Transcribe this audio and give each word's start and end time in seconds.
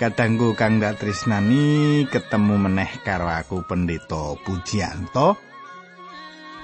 Kadangku 0.00 0.56
kang 0.56 0.80
dak 0.80 0.96
tresnani 0.96 2.08
ketemu 2.08 2.56
meneh 2.56 2.88
karo 3.04 3.28
aku 3.28 3.60
Pendeta 3.68 4.32
Pujianto. 4.40 5.36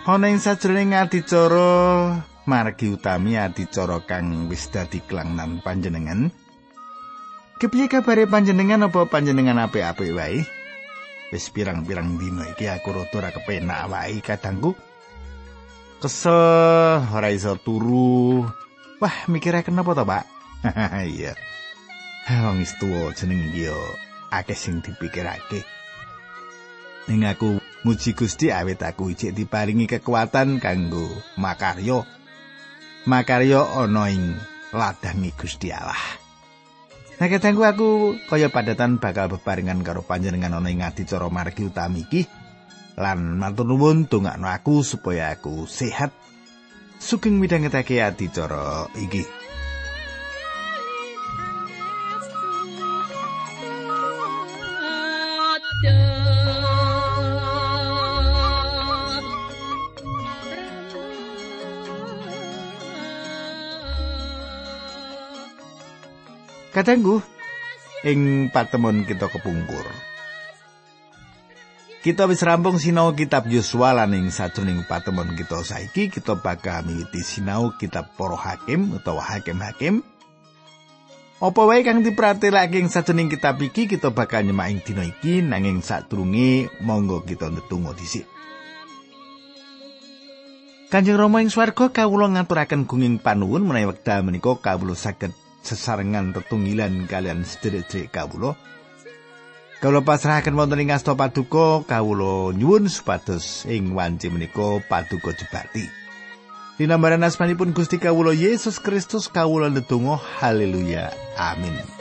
Ana 0.08 0.32
ing 0.32 0.40
sajroning 0.40 0.96
adicara 0.96 2.16
margi 2.48 2.88
utami 2.88 3.36
adicara 3.36 4.00
kang 4.08 4.48
wis 4.48 4.72
dadi 4.72 5.04
kelangnan 5.04 5.60
panjenengan. 5.60 6.32
Kepiye 7.60 7.92
kabare 7.92 8.24
panjenengan 8.24 8.88
apa 8.88 9.04
panjenengan 9.04 9.68
apik-apik 9.68 10.16
wae? 10.16 10.40
Wis 11.28 11.52
pirang-pirang 11.52 12.16
dina 12.16 12.48
iki 12.56 12.72
aku 12.72 12.88
rada 12.96 13.20
ora 13.20 13.36
kepenak 13.36 13.92
wae 13.92 14.16
kadangku. 14.24 14.72
Kesel 16.00 17.04
ora 17.12 17.28
iso 17.28 17.52
turu. 17.60 18.48
Wah, 18.96 19.28
mikirnya 19.28 19.60
kenapa 19.60 19.92
to, 19.92 20.08
Pak? 20.08 20.24
Iya. 21.04 21.36
Wong 22.26 22.58
wis 22.58 22.74
tuwa 22.82 23.14
jeneng 23.14 23.54
iki 23.54 23.70
yo 23.70 23.78
akeh 24.34 24.58
sing 24.58 24.82
dipikirake. 24.82 25.62
Ning 27.06 27.22
aku 27.22 27.62
muji 27.86 28.18
Gusti 28.18 28.50
awit 28.50 28.82
aku 28.82 29.14
ijek 29.14 29.30
diparingi 29.30 29.86
kekuatan 29.86 30.58
kanggo 30.58 31.06
makarya. 31.38 32.02
Makarya 33.06 33.62
ana 33.78 34.10
ing 34.10 34.34
ladangi 34.74 35.30
Gusti 35.38 35.70
Allah. 35.70 36.02
Nah 37.16 37.30
ketengku 37.30 37.62
aku 37.62 38.18
kaya 38.26 38.50
padatan 38.50 38.98
bakal 38.98 39.30
bebarengan 39.30 39.86
karo 39.86 40.02
panjenengan 40.02 40.58
ana 40.58 40.66
ing 40.66 40.82
adicara 40.82 41.30
margi 41.30 41.70
utami 41.70 42.10
iki 42.10 42.26
lan 42.98 43.38
matur 43.38 43.70
nuwun 43.70 44.10
dongakno 44.10 44.50
aku 44.50 44.82
supaya 44.82 45.30
aku 45.30 45.70
sehat 45.70 46.10
sugeng 46.98 47.38
midhangetake 47.38 48.02
adicara 48.02 48.90
iki. 48.98 49.45
Kadangku 66.76 67.24
ing 68.04 68.52
patemon 68.52 69.08
kita 69.08 69.32
kepungkur. 69.32 69.88
Kita 72.04 72.28
wis 72.28 72.44
rampung 72.44 72.76
sinau 72.76 73.16
kitab 73.16 73.48
Yosua 73.48 73.96
lan 73.96 74.12
ing 74.12 74.28
sajroning 74.28 74.84
patemon 74.84 75.32
kita 75.40 75.64
saiki 75.64 76.12
kita 76.12 76.36
bakal 76.36 76.84
miwiti 76.84 77.24
sinau 77.24 77.72
kitab 77.80 78.12
Para 78.20 78.36
Hakim 78.36 78.92
utawa 78.92 79.24
Hakim-hakim. 79.24 80.04
Apa 81.40 81.60
wae 81.64 81.80
kang 81.80 82.04
dipratelake 82.04 82.76
ing 82.76 82.92
sajroning 82.92 83.32
kitab 83.32 83.56
iki 83.64 83.88
kita 83.88 84.12
bakal 84.12 84.44
nyemak 84.44 84.68
ing 84.68 84.84
dina 84.84 85.08
iki 85.08 85.40
nanging 85.40 85.80
sadurunge 85.80 86.68
monggo 86.84 87.24
kita 87.24 87.48
ndedonga 87.56 87.96
dhisik. 87.96 88.28
Kanjeng 90.92 91.16
Rama 91.16 91.40
ing 91.40 91.48
swarga 91.48 91.88
kawula 91.88 92.36
ngaturaken 92.36 92.84
gunging 92.84 93.16
panuwun 93.16 93.64
menawi 93.64 93.96
wekdal 93.96 94.28
menika 94.28 94.60
kawula 94.60 94.92
saged 94.92 95.32
sesarengan 95.66 96.30
tetunggilan 96.30 97.10
kalian 97.10 97.42
sedherek-sedherek 97.42 98.14
kawula. 98.14 98.54
Kawula 99.82 100.06
pasrahaken 100.06 100.54
wonten 100.54 100.86
ing 100.86 100.94
asta 100.94 101.18
paduka 101.18 101.82
kawula 101.84 102.54
nyuwun 102.54 102.86
supados 102.86 103.66
ing 103.66 103.92
wanci 103.98 104.30
menika 104.30 104.78
paduka 104.86 105.34
jebati. 105.34 105.84
Dinambaran 106.78 107.26
asmanipun 107.26 107.74
Gusti 107.74 107.98
kawula 107.98 108.30
Yesus 108.30 108.78
Kristus 108.78 109.26
kawula 109.26 109.68
ndedonga 109.68 110.22
haleluya 110.38 111.10
amin. 111.34 111.95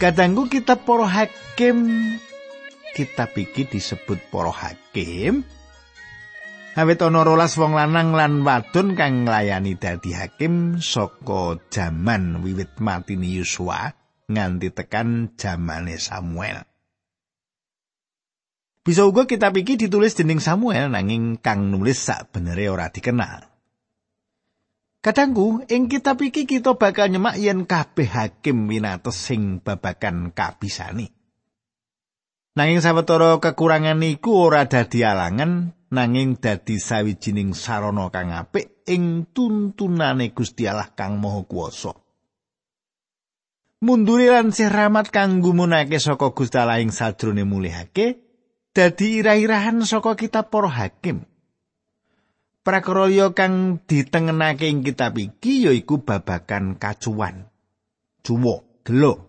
Kadangku 0.00 0.48
kitab 0.48 0.88
para 0.88 1.04
hakim 1.04 1.76
kitab 2.96 3.36
iki 3.36 3.68
disebut 3.68 4.16
para 4.32 4.48
hakim 4.48 5.44
Awit 6.72 7.04
ana 7.04 7.20
wong 7.28 7.72
lanang 7.76 8.16
lan 8.16 8.40
wadon 8.40 8.96
kang 8.96 9.28
nglayani 9.28 9.76
dadi 9.76 10.16
hakim 10.16 10.80
saka 10.80 11.60
jaman 11.68 12.40
wiwit 12.40 12.80
matine 12.80 13.28
Yosua 13.28 13.92
nganti 14.32 14.72
tekan 14.72 15.36
jamane 15.36 16.00
Samuel. 16.00 16.64
Bisa 18.80 19.04
uga 19.04 19.28
kitab 19.28 19.52
iki 19.60 19.76
ditulis 19.76 20.16
dening 20.16 20.40
Samuel 20.40 20.88
nanging 20.88 21.36
kang 21.44 21.68
nulis 21.68 22.00
sak 22.00 22.32
benere 22.32 22.72
ora 22.72 22.88
dikenal. 22.88 23.49
Kadangku, 25.00 25.64
ing 25.72 25.88
kitab 25.88 26.20
iki 26.20 26.44
kita 26.44 26.76
bakal 26.76 27.08
nyemak 27.08 27.40
yen 27.40 27.64
kabeh 27.64 28.04
hakim 28.04 28.68
winates 28.68 29.16
sing 29.16 29.64
babagan 29.64 30.28
kabisani. 30.36 31.08
Nanging 32.52 32.84
sawetara 32.84 33.40
kekurangan 33.40 34.04
iku 34.04 34.52
ora 34.52 34.68
dadi 34.68 35.00
alangan, 35.00 35.72
nanging 35.88 36.36
dadi 36.36 36.76
sawijining 36.76 37.56
sarana 37.56 38.12
kang 38.12 38.28
apik 38.28 38.84
ing 38.84 39.32
tuntunane 39.32 40.36
Gusti 40.36 40.68
Allah 40.68 40.92
kang 40.92 41.16
Maha 41.16 41.48
Kuwasa. 41.48 41.96
Mundure 43.80 44.28
lan 44.28 44.52
sih 44.52 44.68
rahmat 44.68 45.08
kang 45.08 45.40
gumunake 45.40 45.96
saka 45.96 46.36
Gusti 46.36 46.60
Allah 46.60 46.84
ing 46.84 46.92
sadrone 46.92 47.48
mulihake, 47.48 48.20
dadi 48.76 49.24
irah-irahan 49.24 49.80
saka 49.88 50.12
kitab 50.12 50.52
para 50.52 50.68
hakim. 50.68 51.29
Prakara 52.70 53.10
kang 53.34 53.82
ditengenake 53.82 54.70
ing 54.70 54.86
kitab 54.86 55.18
iki 55.18 55.66
yaiku 55.66 56.06
babagan 56.06 56.78
kacuwan. 56.78 57.50
Cuwo, 58.22 58.78
gelo. 58.86 59.26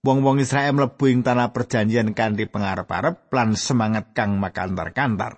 Wong-wong 0.00 0.40
Israel 0.40 0.72
mlebu 0.72 1.04
ing 1.12 1.20
tanah 1.20 1.52
perjanjian 1.52 2.16
kanthi 2.16 2.48
pengarep-arep 2.48 3.28
lan 3.28 3.60
semangat 3.60 4.16
kang 4.16 4.40
makantar-kantar. 4.40 5.36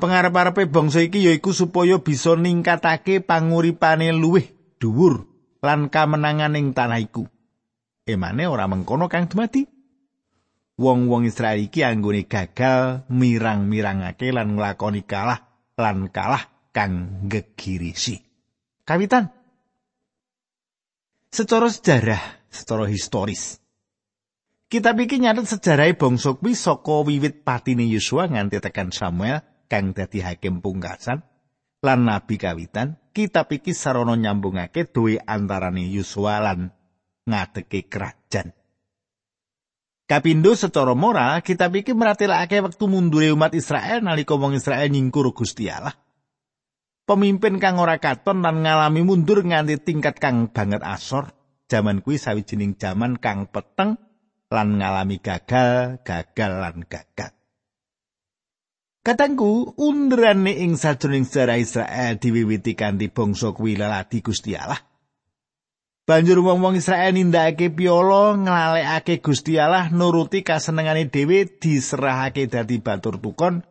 Pengarep-arepe 0.00 0.64
bangsa 0.64 1.04
iki 1.04 1.28
yaiku 1.28 1.52
supaya 1.52 2.00
bisa 2.00 2.32
ningkatake 2.40 3.20
panguripane 3.20 4.16
luwih 4.16 4.48
dhuwur 4.80 5.28
lan 5.60 5.92
kamenangan 5.92 6.56
ing 6.56 6.72
tanah 6.72 7.04
iku. 7.04 7.28
Emane 8.08 8.48
ora 8.48 8.64
mengkono 8.64 9.12
kang 9.12 9.28
dumati. 9.28 9.68
wong-wong 10.80 11.28
Israel 11.28 11.60
iki 11.60 11.84
anggone 11.84 12.24
gagal 12.24 13.04
mirang-mirangake 13.12 14.32
lan 14.32 14.56
nglakoni 14.56 15.04
kalah 15.04 15.49
lan 15.80 16.12
kalah 16.12 16.44
kang 16.76 17.24
gegirisi. 17.26 18.20
Kawitan 18.84 19.32
Secara 21.30 21.70
sejarah, 21.70 22.22
secara 22.50 22.84
historis. 22.90 23.62
Kita 24.66 24.94
pikir 24.94 25.22
nyatet 25.22 25.46
sejarah 25.46 25.90
bangsa 25.94 26.34
kuwi 26.36 26.58
saka 26.58 27.06
wiwit 27.06 27.42
patine 27.46 27.86
Yosua 27.86 28.26
nganti 28.30 28.58
tekan 28.58 28.90
Samuel 28.94 29.42
kang 29.70 29.94
dadi 29.94 30.22
hakim 30.22 30.58
pungkasan 30.58 31.22
lan 31.80 32.00
nabi 32.04 32.36
kawitan, 32.36 33.00
kita 33.16 33.48
pikir 33.48 33.72
sarana 33.72 34.12
nyambungake 34.12 34.84
duwe 34.92 35.16
antarane 35.24 35.88
Yosua 35.88 36.38
lan 36.44 36.70
ngadeke 37.24 37.88
kerajaan. 37.88 38.19
Kapindo 40.10 40.58
secara 40.58 40.90
moral 40.98 41.38
kita 41.38 41.70
pikir 41.70 41.94
meratelake 41.94 42.58
waktu 42.58 42.84
mundure 42.90 43.30
umat 43.30 43.54
Israel 43.54 44.02
nalika 44.02 44.34
wong 44.34 44.58
Israel 44.58 44.90
nyingkur 44.90 45.30
Gusti 45.30 45.70
Allah. 45.70 45.94
Pemimpin 47.06 47.62
kang 47.62 47.78
ora 47.78 47.94
katon 48.02 48.42
lan 48.42 48.66
ngalami 48.66 49.06
mundur 49.06 49.46
nganti 49.46 49.78
tingkat 49.78 50.18
kang 50.18 50.50
banget 50.50 50.82
asor. 50.82 51.30
Zaman 51.70 52.02
kuwi 52.02 52.18
sawijining 52.18 52.74
zaman 52.74 53.22
kang 53.22 53.46
peteng 53.54 54.02
lan 54.50 54.82
ngalami 54.82 55.22
gagal, 55.22 56.02
gagal 56.02 56.52
lan 56.58 56.82
gagal. 56.90 57.30
Katangku 59.06 59.78
underane 59.78 60.58
ing 60.58 60.74
sajroning 60.74 61.22
sejarah 61.22 61.62
Israel 61.62 62.18
diwiwiti 62.18 62.74
kanthi 62.74 63.14
bangsa 63.14 63.54
kuwi 63.54 63.78
leladi 63.78 64.26
Gusti 64.26 64.58
Allah. 64.58 64.89
Banjur 66.10 66.42
wong-wong 66.42 66.74
Israel 66.74 67.14
nindakake 67.14 67.70
piolo 67.70 68.34
nglalekake 68.34 69.22
Gusti 69.22 69.62
Allah 69.62 69.94
nuruti 69.94 70.42
kasenengane 70.42 71.06
dhewe 71.06 71.46
diserahake 71.46 72.50
dadi 72.50 72.82
batur 72.82 73.22
tukon 73.22 73.62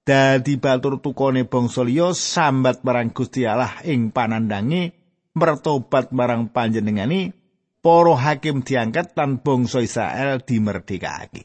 dadi 0.00 0.56
batur 0.56 1.04
tukone 1.04 1.44
bangsa 1.44 1.84
liya 1.84 2.16
sambat 2.16 2.80
marang 2.88 3.12
Gusti 3.12 3.44
Allah 3.44 3.84
ing 3.84 4.16
panandange 4.16 4.96
mertobat 5.36 6.08
marang 6.08 6.48
panjenengani 6.48 7.36
para 7.84 8.16
hakim 8.16 8.64
diangkat 8.64 9.12
lan 9.12 9.44
bangsa 9.44 9.84
Israel 9.84 10.40
dimerdekake. 10.40 11.44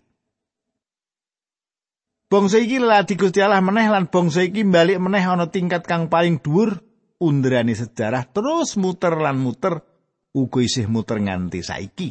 Bangsa 2.32 2.64
iki 2.64 2.80
lelati 2.80 3.20
Gusti 3.20 3.44
Allah 3.44 3.60
meneh 3.60 3.92
lan 3.92 4.08
bangsa 4.08 4.48
iki 4.48 4.64
balik 4.64 5.04
meneh 5.04 5.20
ana 5.20 5.52
tingkat 5.52 5.84
kang 5.84 6.08
paling 6.08 6.40
dhuwur 6.40 6.80
undrane 7.20 7.76
sejarah 7.76 8.24
terus 8.32 8.80
muter 8.80 9.20
lan 9.20 9.36
muter 9.36 9.89
uga 10.34 10.60
isih 10.62 10.86
muter 10.90 11.22
nganti 11.22 11.62
saiki. 11.64 12.10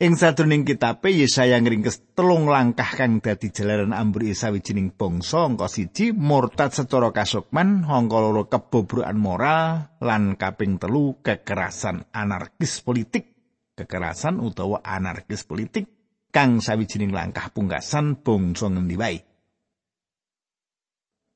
Ing 0.00 0.16
sadurunging 0.16 0.64
kitabe 0.64 1.12
Yesaya 1.12 1.60
ngringkes 1.60 2.16
telung 2.16 2.48
langkah 2.48 2.88
kang 2.96 3.20
dadi 3.20 3.52
jalaran 3.52 3.92
ambri 3.92 4.32
sawijining 4.32 4.96
bangsa 4.96 5.44
angka 5.44 5.68
siji 5.68 6.16
murtad 6.16 6.72
secara 6.72 7.12
kasukman 7.12 7.84
angka 7.84 8.16
loro 8.16 8.48
kebobrokan 8.48 9.20
moral 9.20 9.92
lan 10.00 10.40
kaping 10.40 10.80
telu 10.80 11.20
kekerasan 11.20 12.08
anarkis 12.16 12.80
politik 12.80 13.28
kekerasan 13.76 14.40
utawa 14.40 14.80
anarkis 14.80 15.44
politik 15.44 15.84
kang 16.32 16.64
sawijining 16.64 17.12
langkah 17.12 17.52
pungkasan 17.52 18.24
bangsa 18.24 18.72
ngendi 18.72 18.96
wae. 18.96 19.20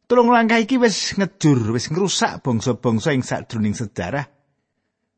Tulung 0.04 0.32
langkah 0.32 0.60
iki 0.60 0.76
wis 0.80 1.16
ngejur, 1.16 1.72
wis 1.72 1.88
ngrusak 1.92 2.40
bangsa-bangsa 2.40 3.16
ing 3.16 3.24
sadurunging 3.24 3.76
sejarah. 3.76 4.33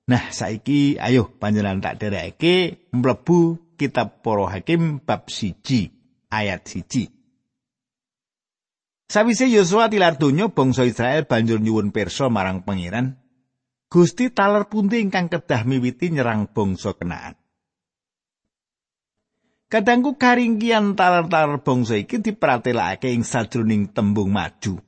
Nah, 0.06 0.30
saiki 0.30 1.02
ayo 1.02 1.34
panjenengan 1.34 1.82
tak 1.82 1.98
derekake 1.98 2.86
mlebu 2.94 3.58
kitab 3.74 4.22
Para 4.22 4.46
Hakim 4.46 5.02
bab 5.02 5.26
siji 5.26 5.90
ayat 6.30 6.62
siji. 6.62 7.10
Sawise 9.10 9.50
Yosua 9.50 9.90
tilar 9.90 10.18
donya 10.18 10.50
bangsa 10.50 10.86
Israel 10.86 11.26
banjur 11.26 11.58
nyuwun 11.58 11.90
pirsa 11.90 12.30
marang 12.30 12.62
pangeran. 12.62 13.18
Gusti 13.86 14.34
taler 14.34 14.66
pundi 14.66 14.98
ingkang 14.98 15.30
kedah 15.30 15.62
miwiti 15.62 16.10
nyerang 16.10 16.50
bangsa 16.50 16.94
Kenaan. 16.94 17.38
Kadangku 19.66 20.14
karingkian 20.14 20.94
talar-talar 20.94 21.62
bangsa 21.62 21.98
iki 21.98 22.22
dipratelake 22.22 23.10
ing 23.10 23.26
sajroning 23.26 23.90
tembung 23.90 24.30
maju. 24.30 24.78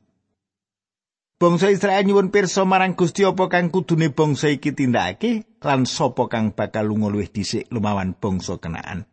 Bangsa 1.38 1.70
Israel 1.70 2.02
nyuwun 2.02 2.34
pirsa 2.34 2.66
marang 2.66 2.98
Gusti 2.98 3.22
apa 3.22 3.46
kang 3.46 3.70
kudune 3.70 4.10
bangsa 4.10 4.50
iki 4.50 4.74
tindakake 4.74 5.46
lan 5.62 5.86
sapa 5.86 6.26
kang 6.26 6.50
bakal 6.50 6.90
lunga 6.90 7.14
luwih 7.14 7.30
dhisik 7.30 7.70
lumawan 7.70 8.18
bangsa 8.18 8.58
Kenaan. 8.58 9.06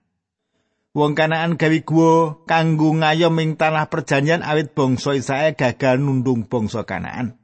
Wong 0.97 1.13
Kanaan 1.13 1.53
gawe 1.53 1.79
guwa 1.85 2.41
kanggo 2.49 2.97
ngayom 2.97 3.37
ing 3.45 3.61
tanah 3.61 3.93
perjanjian 3.93 4.41
awit 4.41 4.73
bangsa 4.73 5.13
Israel 5.13 5.53
gagal 5.53 6.01
nundung 6.01 6.49
bangsa 6.49 6.81
Kanaan. 6.81 7.37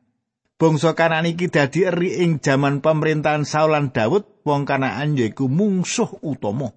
Bangsa 0.57 0.97
Kanaan 0.97 1.29
iki 1.29 1.53
dadi 1.53 1.85
eri 1.85 2.17
ing 2.25 2.41
jaman 2.41 2.81
pemerintahan 2.81 3.45
Saul 3.45 3.77
lan 3.77 3.93
Daud, 3.93 4.41
wong 4.41 4.65
Kanaan 4.65 5.13
yaiku 5.13 5.45
mungsuh 5.45 6.25
utama. 6.25 6.73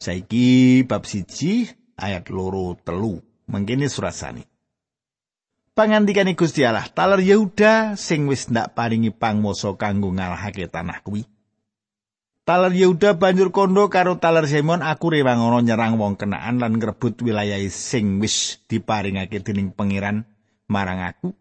Saiki 0.00 0.88
bab 0.88 1.04
siji 1.04 1.68
ayat 2.00 2.32
loro 2.32 2.80
telu 2.80 3.20
mengkini 3.44 3.92
surasani. 3.92 4.53
Pangandikane 5.74 6.38
Gusti 6.38 6.62
Allah, 6.62 6.86
taler 6.86 7.18
Yehuda 7.18 7.98
sing 7.98 8.30
wis 8.30 8.46
ndak 8.46 8.78
paringi 8.78 9.10
pangmoso 9.10 9.74
kanggo 9.74 10.14
ngalahake 10.14 10.70
tanah 10.70 11.02
kuwi. 11.02 11.26
Taler 12.46 12.70
Yehuda 12.70 13.18
banjur 13.18 13.50
kondo 13.50 13.90
karo 13.90 14.22
taler 14.22 14.46
Simon 14.46 14.86
aku 14.86 15.10
rewangono 15.10 15.58
nyerang 15.58 15.98
wong 15.98 16.14
kenaan 16.14 16.62
lan 16.62 16.78
ngrebut 16.78 17.18
wilayah 17.26 17.58
sing 17.74 18.22
wis 18.22 18.62
diparingake 18.70 19.42
dening 19.42 19.74
pangeran 19.74 20.30
marang 20.70 21.02
aku. 21.02 21.34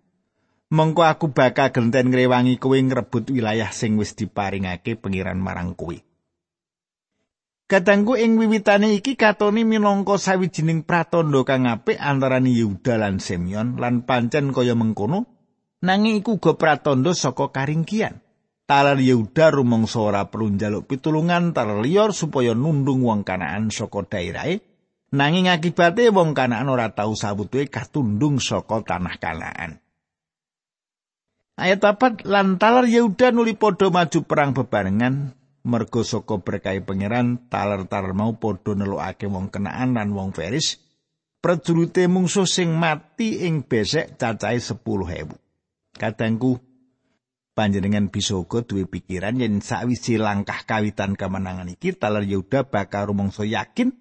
Mengko 0.73 1.05
aku 1.05 1.29
bakal 1.29 1.69
genten 1.69 2.09
ngrewangi 2.09 2.57
kowe 2.57 2.73
ngrebut 2.73 3.29
wilayah 3.29 3.69
sing 3.69 4.01
wis 4.01 4.17
diparingake 4.17 4.97
pangeran 4.97 5.37
marang 5.37 5.77
kowe. 5.77 5.93
Kadangku 7.63 8.19
ing 8.19 8.35
wiwitane 8.35 8.99
iki 8.99 9.15
katoni 9.15 9.63
minangka 9.63 10.19
sawijining 10.19 10.83
pratandha 10.83 11.47
kang 11.47 11.63
apik 11.63 11.95
antarané 11.95 12.51
Yehuda 12.51 12.99
lan 12.99 13.23
Simeon 13.23 13.79
lan 13.79 14.03
pancen 14.03 14.51
kaya 14.51 14.75
mengkono 14.75 15.23
nanging 15.79 16.19
iku 16.19 16.43
uga 16.43 16.59
pratandha 16.59 17.15
saka 17.15 17.55
karingkian. 17.55 18.19
Talar 18.63 18.99
Yehuda 18.99 19.51
rumangsa 19.51 19.99
ora 19.99 20.27
perlu 20.27 20.55
njaluk 20.55 20.87
pitulungan 20.87 21.51
terlior 21.51 22.15
supaya 22.15 22.55
nundung 22.55 23.03
wong 23.03 23.27
Kanaan 23.27 23.71
saka 23.71 24.07
daerahe 24.07 24.59
nanging 25.15 25.47
akibate 25.47 26.07
wong 26.11 26.35
Kanaan 26.35 26.67
ora 26.67 26.91
tau 26.91 27.15
sabutuhe 27.15 27.71
katundung 27.71 28.43
saka 28.43 28.83
tanah 28.83 29.15
Kanaan. 29.19 29.83
Ayat 31.59 31.79
4 31.79 32.27
lan 32.27 32.59
talar 32.59 32.87
Yehuda 32.87 33.31
nuli 33.31 33.55
padha 33.55 33.87
maju 33.87 34.19
perang 34.27 34.51
bebarengan 34.51 35.42
mergo 35.63 36.03
saka 36.03 36.43
berkahi 36.43 36.83
pangeran 36.83 37.47
taler-taler 37.47 38.11
mau 38.11 38.35
padha 38.35 38.75
nelokake 38.75 39.31
wong 39.31 39.47
kenaan 39.47 39.95
lan 39.95 40.11
wong 40.11 40.35
feris 40.35 40.83
prajurite 41.39 42.07
mungsuh 42.11 42.47
sing 42.47 42.75
mati 42.75 43.47
ing 43.47 43.63
besek 43.63 44.19
cacahe 44.19 44.59
10.000 44.59 44.79
kadangku 45.95 46.59
panjenengan 47.53 48.09
bisa 48.09 48.35
uga 48.35 48.65
duwe 48.65 48.89
pikiran 48.89 49.37
yen 49.39 49.61
sawise 49.61 50.17
langkah 50.17 50.65
kawitan 50.65 51.13
kemenangan 51.13 51.69
iki 51.71 51.93
taler 51.93 52.25
Yehuda 52.25 52.67
bakal 52.67 53.13
rumangsa 53.13 53.45
yakin 53.45 53.93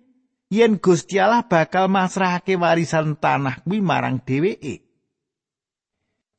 yen 0.49 0.81
Gusti 0.81 1.21
Allah 1.21 1.45
bakal 1.45 1.87
masrahake 1.87 2.57
warisan 2.57 3.17
tanah 3.17 3.61
kuwi 3.63 3.85
marang 3.85 4.21
dheweke. 4.25 4.89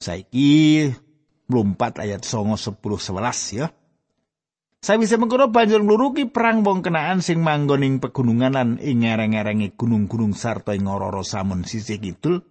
Saiki 0.03 0.91
mlumpat 1.47 2.03
ayat 2.03 2.27
9 2.27 2.59
10 2.59 2.75
11 2.81 3.59
ya 3.61 3.71
Sawise 4.83 5.15
mengkono 5.15 5.47
banjur 5.47 5.79
ngluruki 5.79 6.27
perang 6.27 6.59
wong 6.59 6.83
kenaan 6.83 7.23
sing 7.23 7.39
manggon 7.39 7.87
ing 7.87 8.03
pegunungan 8.03 8.51
lan 8.51 8.69
ing 8.83 9.07
ngereng-ngerengi 9.07 9.79
gunung-gunung 9.79 10.35
sarta 10.35 10.75
ing 10.75 10.91
ora 10.91 11.07
samun 11.23 11.63
sisih 11.63 12.03
kidul. 12.03 12.43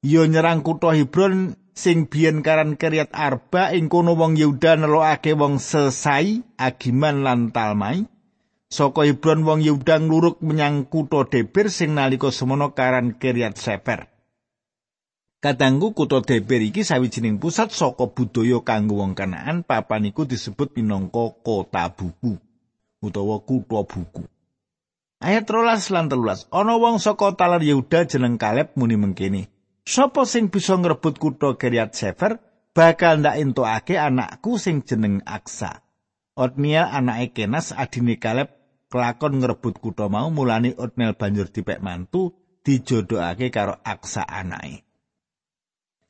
Yo 0.00 0.24
nyerang 0.24 0.64
kutha 0.64 0.96
Hebron 0.96 1.60
sing 1.76 2.08
biyen 2.08 2.40
karan 2.40 2.80
Kiryat 2.80 3.12
Arba 3.12 3.76
ing 3.76 3.92
kono 3.92 4.16
wong 4.16 4.40
Yehuda 4.40 4.80
nelokake 4.80 5.36
wong 5.36 5.60
Sesai, 5.60 6.40
Agiman 6.56 7.28
lan 7.28 7.52
Talmai. 7.52 8.08
Saka 8.72 9.04
Hebron 9.04 9.44
wong 9.44 9.60
Yehuda 9.60 10.00
ngluruk 10.00 10.40
menyang 10.40 10.88
kutha 10.88 11.28
Debir 11.28 11.68
sing 11.68 11.92
nalika 11.92 12.32
semono 12.32 12.72
karan 12.72 13.20
Kiryat 13.20 13.60
Sefer. 13.60 14.08
Kadangku 15.40 15.96
kutha 15.96 16.20
Deber 16.20 16.60
iki 16.60 16.84
sawijining 16.84 17.40
pusat 17.40 17.72
saka 17.72 18.12
budaya 18.12 18.60
kanggo 18.60 19.00
wong 19.00 19.16
Kanaan, 19.16 19.64
papan 19.64 20.12
iku 20.12 20.28
disebut 20.28 20.76
minangka 20.76 21.32
kota 21.40 21.88
buku 21.88 22.36
utawa 23.00 23.40
kutha 23.40 23.80
buku. 23.88 24.28
Ayat 25.24 25.48
13 25.48 25.96
lan 25.96 26.12
13. 26.12 26.52
Ana 26.52 26.76
wong 26.76 27.00
saka 27.00 27.32
talar 27.40 27.64
Yehuda 27.64 28.04
jeneng 28.04 28.36
Kaleb 28.36 28.76
muni 28.76 29.00
mengkene. 29.00 29.48
Sapa 29.88 30.28
sing 30.28 30.52
bisa 30.52 30.76
ngrebut 30.76 31.16
kutha 31.16 31.56
Kiryat 31.56 31.96
Sefer 31.96 32.36
bakal 32.76 33.24
ndak 33.24 33.40
entukake 33.40 33.96
anakku 33.96 34.60
sing 34.60 34.84
jeneng 34.84 35.24
Aksa. 35.24 35.80
Otniel 36.36 36.84
anake 36.84 37.32
Kenas 37.32 37.72
adine 37.72 38.20
Kaleb 38.20 38.52
kelakon 38.92 39.40
ngrebut 39.40 39.80
kutha 39.80 40.12
mau 40.12 40.28
mulane 40.28 40.76
Otniel 40.76 41.16
banjur 41.16 41.48
dipek 41.48 41.80
mantu 41.80 42.36
dijodohake 42.60 43.48
karo 43.48 43.80
Aksa 43.80 44.28
anake. 44.28 44.89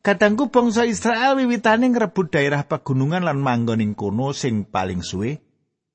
Kadangku 0.00 0.48
bangsa 0.48 0.88
Israel 0.88 1.36
wiwitane 1.36 1.92
ngrebut 1.92 2.32
daerah 2.32 2.64
pegunungan 2.64 3.20
lan 3.20 3.36
manggon 3.36 3.84
ing 3.84 3.92
kono 3.92 4.32
sing 4.32 4.64
paling 4.64 5.04
suwe. 5.04 5.36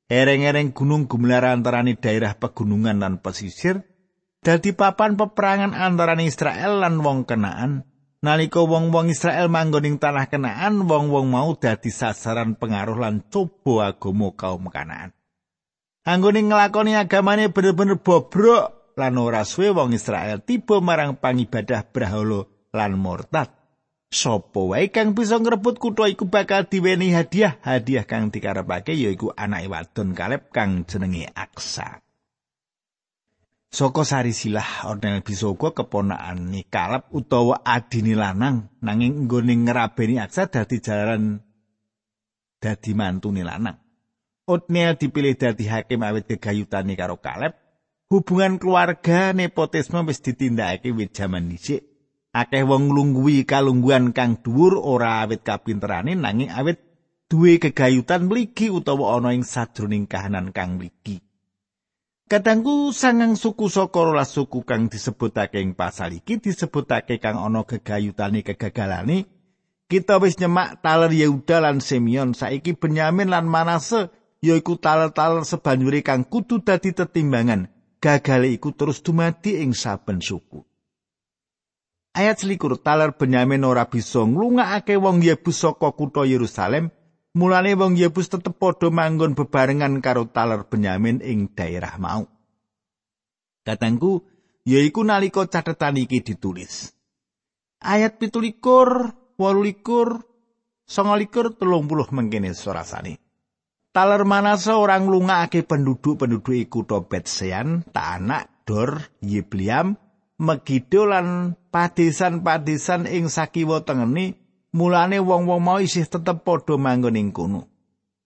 Ereng-ereng 0.05 0.77
gunung 0.77 1.09
gumelar 1.09 1.49
antarane 1.49 1.97
daerah 1.97 2.37
pegunungan 2.37 3.01
lan 3.01 3.17
pesisir 3.25 3.81
dadi 4.45 4.77
papan 4.77 5.17
peperangan 5.17 5.73
antarane 5.73 6.29
Israel 6.29 6.85
lan 6.85 7.01
wong 7.01 7.25
Kenaan. 7.25 7.81
Nalika 8.21 8.61
wong-wong 8.61 9.09
Israel 9.09 9.49
manggon 9.49 9.89
ing 9.89 9.97
tanah 9.97 10.29
Kenaan, 10.29 10.85
wong-wong 10.85 11.25
mau 11.29 11.57
dadi 11.57 11.89
sasaran 11.89 12.53
pengaruh 12.61 13.01
lan 13.01 13.25
coba 13.33 13.89
agama 13.89 14.37
kaum 14.37 14.69
Kanaan. 14.69 15.17
Anggone 16.05 16.45
nglakoni 16.45 16.93
agamane 16.93 17.49
bener-bener 17.49 17.97
bobrok 17.97 18.93
lan 18.93 19.17
ora 19.17 19.41
suwe 19.41 19.73
wong 19.73 19.97
Israel 19.97 20.45
tiba 20.45 20.77
marang 20.77 21.17
pangibadah 21.17 21.81
brahala 21.89 22.45
lan 22.69 22.93
murtad. 23.01 23.54
Sapa 24.15 24.63
wae 24.63 24.87
kang 24.95 25.11
bisa 25.11 25.35
ngrebut 25.43 25.75
kutha 25.75 26.07
iku 26.07 26.31
bakal 26.31 26.63
diweni 26.71 27.11
hadiah. 27.11 27.59
Hadiah 27.59 28.07
kang 28.07 28.31
dikarepake 28.31 28.95
yaiku 28.95 29.35
anake 29.35 29.67
wadon 29.67 30.15
Kaleb 30.15 30.55
kang 30.55 30.87
jenenge 30.87 31.27
Aksa. 31.35 31.99
Saka 33.75 34.07
sari 34.07 34.31
silah 34.31 34.87
Ornel 34.87 35.19
bisa 35.19 35.51
uga 35.51 35.75
ni 36.39 36.63
Kaleb 36.63 37.11
utawa 37.11 37.59
adini 37.67 38.15
lanang 38.15 38.71
nanging 38.79 39.27
nggone 39.27 39.67
ngrabeni 39.67 40.15
Aksa 40.23 40.47
dadi 40.47 40.79
jalan 40.79 41.43
dadi 42.63 42.95
mantune 42.95 43.43
lanang. 43.43 43.83
Otniel 44.47 44.95
dipilih 44.95 45.35
dadi 45.35 45.67
hakim 45.67 46.07
awit 46.07 46.31
gegayutane 46.31 46.95
karo 46.95 47.19
Kaleb. 47.19 47.51
Hubungan 48.07 48.63
keluarga 48.63 49.35
nepotisme 49.35 50.07
wis 50.07 50.23
ditindakake 50.23 50.95
wit 50.95 51.11
jaman 51.11 51.51
dhisik. 51.51 51.94
Akeh 52.35 52.67
wong 52.67 52.91
nglungguhi 52.91 53.47
kalungguhan 53.47 54.11
kang 54.11 54.43
dhuwur 54.43 54.75
ora 54.75 55.23
awit 55.23 55.47
kapinterane 55.47 56.19
nanging 56.19 56.51
awit 56.51 56.83
duwe 57.31 57.63
kegayutan 57.63 58.27
mligi 58.27 58.67
utawa 58.67 59.15
ana 59.15 59.31
ing 59.31 59.47
sajroning 59.47 60.03
kahanan 60.03 60.51
kang 60.51 60.75
mligi. 60.75 61.23
Kadangku 62.27 62.91
sangang 62.91 63.39
suku 63.39 63.71
saka 63.71 64.01
rolas 64.03 64.35
suku 64.35 64.67
kang 64.67 64.91
disebutake 64.91 65.63
ing 65.63 65.79
pasal 65.79 66.11
iki 66.11 66.43
disebutake 66.43 67.23
kang 67.23 67.39
ana 67.39 67.63
gegayutane 67.63 68.43
kegagalane 68.43 69.31
kita 69.87 70.17
wis 70.19 70.35
nyemak 70.35 70.81
taler 70.81 71.13
Yehuda 71.13 71.61
lan 71.61 71.79
Simeon. 71.79 72.33
Saiki 72.35 72.75
Benyamin 72.75 73.29
lan 73.29 73.45
Manase 73.45 74.11
yaiku 74.43 74.75
taler-taler 74.75 75.47
sebanjure 75.47 76.03
kang 76.03 76.27
kudu 76.27 76.65
dadi 76.65 76.91
tetimbangan 76.91 77.71
gagale 78.03 78.51
iku 78.51 78.75
terus 78.75 78.99
dumadi 78.99 79.61
ing 79.61 79.71
saben 79.71 80.19
suku 80.19 80.74
Ayat 82.15 82.39
selikur 82.39 82.79
taler 82.79 83.11
Benyamin 83.11 83.67
ora 83.67 83.91
bisa 83.91 84.23
nglungakake 84.23 84.95
wong 84.95 85.19
Yebus 85.19 85.67
saka 85.67 85.91
kutha 85.91 86.23
Yerusalem. 86.23 86.87
Mulane 87.35 87.75
wong 87.75 87.99
Yebus 87.99 88.31
tetep 88.31 88.55
padha 88.55 88.87
manggon 88.87 89.35
bebarengan 89.35 89.99
karo 89.99 90.23
taler 90.31 90.63
Benyamin 90.63 91.19
ing 91.19 91.51
daerah 91.51 91.99
mau. 91.99 92.23
Katangku 93.67 94.23
yaiku 94.63 95.03
nalika 95.03 95.43
catetan 95.51 95.99
iki 95.99 96.23
ditulis. 96.23 96.95
Ayat 97.83 98.15
pitulikur 98.15 99.11
wolulikur, 99.35 100.23
songolikur, 100.87 101.59
telung 101.59 101.91
puluh 101.91 102.07
mengkini 102.15 102.55
sorasani. 102.55 103.19
Taler 103.91 104.23
manasa 104.23 104.79
orang 104.79 105.11
lungakake 105.11 105.67
penduduk-penduduk 105.67 106.71
to 106.87 106.97
Betsean, 107.11 107.83
Tanak, 107.91 108.63
Dor, 108.63 109.03
Yibliam, 109.19 109.99
Megido 110.35 111.07
lan 111.07 111.55
padesan-padesan 111.71 113.07
ing 113.07 113.31
sakiwa 113.31 113.87
tengeni, 113.87 114.35
mulane 114.75 115.23
wong-wong 115.23 115.61
mau 115.63 115.79
isih 115.79 116.03
tetep 116.03 116.43
padha 116.43 116.75
manggon 116.75 117.15
ing 117.15 117.31
kono. 117.31 117.71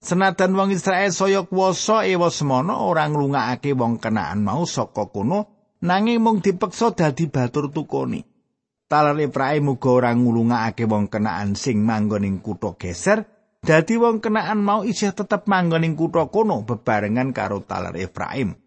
Senadan 0.02 0.58
wong 0.58 0.74
Israel 0.74 1.14
saya 1.14 1.46
kuwasa 1.46 2.08
ewa 2.10 2.34
semono 2.34 2.74
orang 2.88 3.14
lungakake 3.14 3.78
wong 3.78 4.02
kenaan 4.02 4.42
mau 4.42 4.66
saka 4.66 5.06
kono, 5.12 5.46
nanging 5.86 6.18
mung 6.18 6.42
dipeksa 6.42 6.98
dadi 6.98 7.30
batur 7.30 7.70
tukoni. 7.70 8.26
taler 8.90 9.30
Efraim 9.30 9.70
uga 9.70 9.90
ora 9.94 10.12
ngulungake 10.18 10.90
wong 10.90 11.14
kenaan 11.14 11.54
sing 11.54 11.86
manggon 11.86 12.26
ing 12.26 12.42
kutha 12.42 12.74
geser 12.74 13.22
dadi 13.62 14.02
wong 14.02 14.18
kenaan 14.18 14.66
mau 14.66 14.82
isih 14.82 15.14
tetep 15.14 15.46
manggon 15.46 15.86
ing 15.86 15.94
kutha 15.94 16.26
kono 16.34 16.66
bebarengan 16.66 17.30
karo 17.30 17.62
taler 17.62 17.94
Efraim 18.02 18.58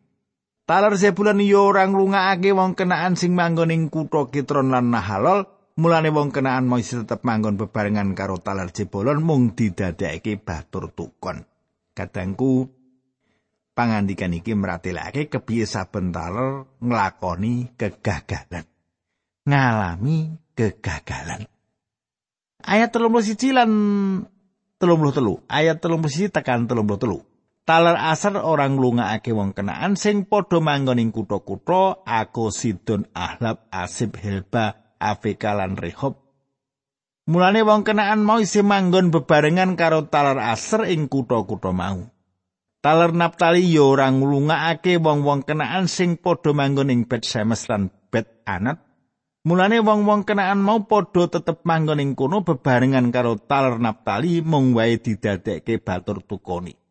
taler 0.73 0.97
Zebulon 0.97 1.45
yo 1.45 1.69
ora 1.69 1.85
ngulungake 1.85 2.57
wong 2.57 2.73
kenaan 2.73 3.13
sing 3.13 3.37
manggon 3.37 3.69
ing 3.69 3.93
kutha 3.93 4.33
Kitron 4.33 4.73
lan 4.73 4.89
Nahalol 4.89 5.45
mulane 5.77 6.09
wong 6.09 6.33
kenaan 6.33 6.65
mau 6.65 6.81
isih 6.81 7.05
tetep 7.05 7.29
manggon 7.29 7.61
bebarengan 7.61 8.17
karo 8.17 8.41
taler 8.41 8.73
Zebulon 8.73 9.21
mung 9.21 9.53
didadekake 9.53 10.41
batur 10.41 10.89
tukon 10.97 11.45
kadangku 11.93 12.73
pangandikan 13.77 14.33
iki 14.33 14.57
meratelake 14.57 15.29
kepiye 15.29 15.69
saben 15.69 16.09
taler 16.09 16.65
nglakoni 16.81 17.77
kegagalan 17.77 18.65
ngalami 19.45 20.41
kegagalan. 20.57 21.45
Ayat 22.65 22.95
telung 22.95 23.13
puluh 23.13 23.27
siji 23.27 23.53
lan 23.53 23.71
telung 24.81 25.03
puluh 25.03 25.13
telu. 25.13 25.35
Ayat 25.51 25.83
telung 25.83 26.01
puluh 26.01 26.15
siji 26.15 26.31
tekan 26.31 26.65
telung 26.65 26.87
puluh 26.87 27.01
telu. 27.03 27.19
Taler 27.63 27.95
asar 27.95 28.43
orang 28.43 28.75
lungaake 28.75 29.31
wong 29.31 29.55
kenaan 29.55 29.95
sing 29.95 30.27
padha 30.27 30.59
manggon 30.59 30.99
ing 30.99 31.15
kutha-kutha 31.15 32.03
Ako 32.03 32.51
Sidon 32.51 33.07
Ahlab 33.15 33.71
Asib 33.71 34.19
Helba 34.19 34.99
Afeka 34.99 35.55
lan 35.55 35.79
Rehob. 35.79 36.19
Mulane 37.31 37.63
wong 37.63 37.87
kenaan 37.87 38.27
mau 38.27 38.43
isi 38.43 38.67
manggon 38.67 39.15
bebarengan 39.15 39.79
karo 39.79 40.11
taler 40.11 40.43
asar 40.43 40.91
ing 40.91 41.07
kutha-kutha 41.07 41.71
mau. 41.71 42.03
Taler 42.83 43.15
Naptali 43.15 43.63
yo 43.71 43.95
ora 43.95 44.11
nglungakake 44.11 44.99
wong-wong 44.99 45.47
kenaan 45.47 45.87
sing 45.87 46.19
padha 46.19 46.51
manggon 46.51 46.91
ing 46.91 47.07
Bet 47.07 47.23
Semes 47.23 47.71
lan 47.71 47.95
Bet 48.11 48.43
Anat 48.43 48.83
Mulane 49.47 49.79
wong-wong 49.79 50.27
kenaan 50.27 50.59
mau 50.59 50.83
padha 50.83 51.31
tetep 51.31 51.63
manggon 51.63 52.03
ing 52.03 52.19
kono 52.19 52.43
bebarengan 52.43 53.15
karo 53.15 53.39
taler 53.39 53.79
Naptali 53.79 54.43
mung 54.43 54.75
wae 54.75 54.99
didadekke 54.99 55.79
batur 55.79 56.27
tukoni. 56.27 56.82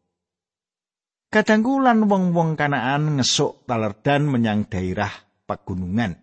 Kadangku 1.32 1.80
lan 1.80 2.12
wong-wong 2.12 2.60
kanaan 2.60 3.16
ngesuk 3.16 3.64
taler 3.64 3.96
dan 4.04 4.28
menyang 4.28 4.68
daerah 4.68 5.12
pegunungan. 5.48 6.20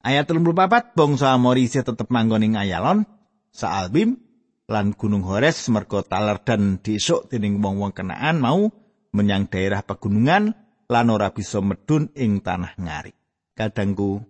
Ayat 0.00 0.24
34 0.32 0.96
bangsa 0.96 1.36
Amori 1.36 1.68
isih 1.68 1.84
tetep 1.84 2.08
manggon 2.08 2.40
ing 2.40 2.56
Ayalon, 2.56 3.04
Saalbim 3.52 4.16
lan 4.64 4.96
Gunung 4.96 5.28
Hores 5.28 5.68
mergo 5.68 6.00
taler 6.00 6.40
dan 6.40 6.80
disuk 6.80 7.28
dening 7.28 7.60
wong-wong 7.60 7.92
kenaan 7.92 8.40
mau 8.40 8.72
menyang 9.12 9.52
daerah 9.52 9.84
pegunungan 9.84 10.56
lan 10.88 11.06
ora 11.12 11.36
bisa 11.36 11.60
medun 11.60 12.08
ing 12.16 12.40
tanah 12.40 12.80
ngari. 12.80 13.12
kadangku 13.60 14.24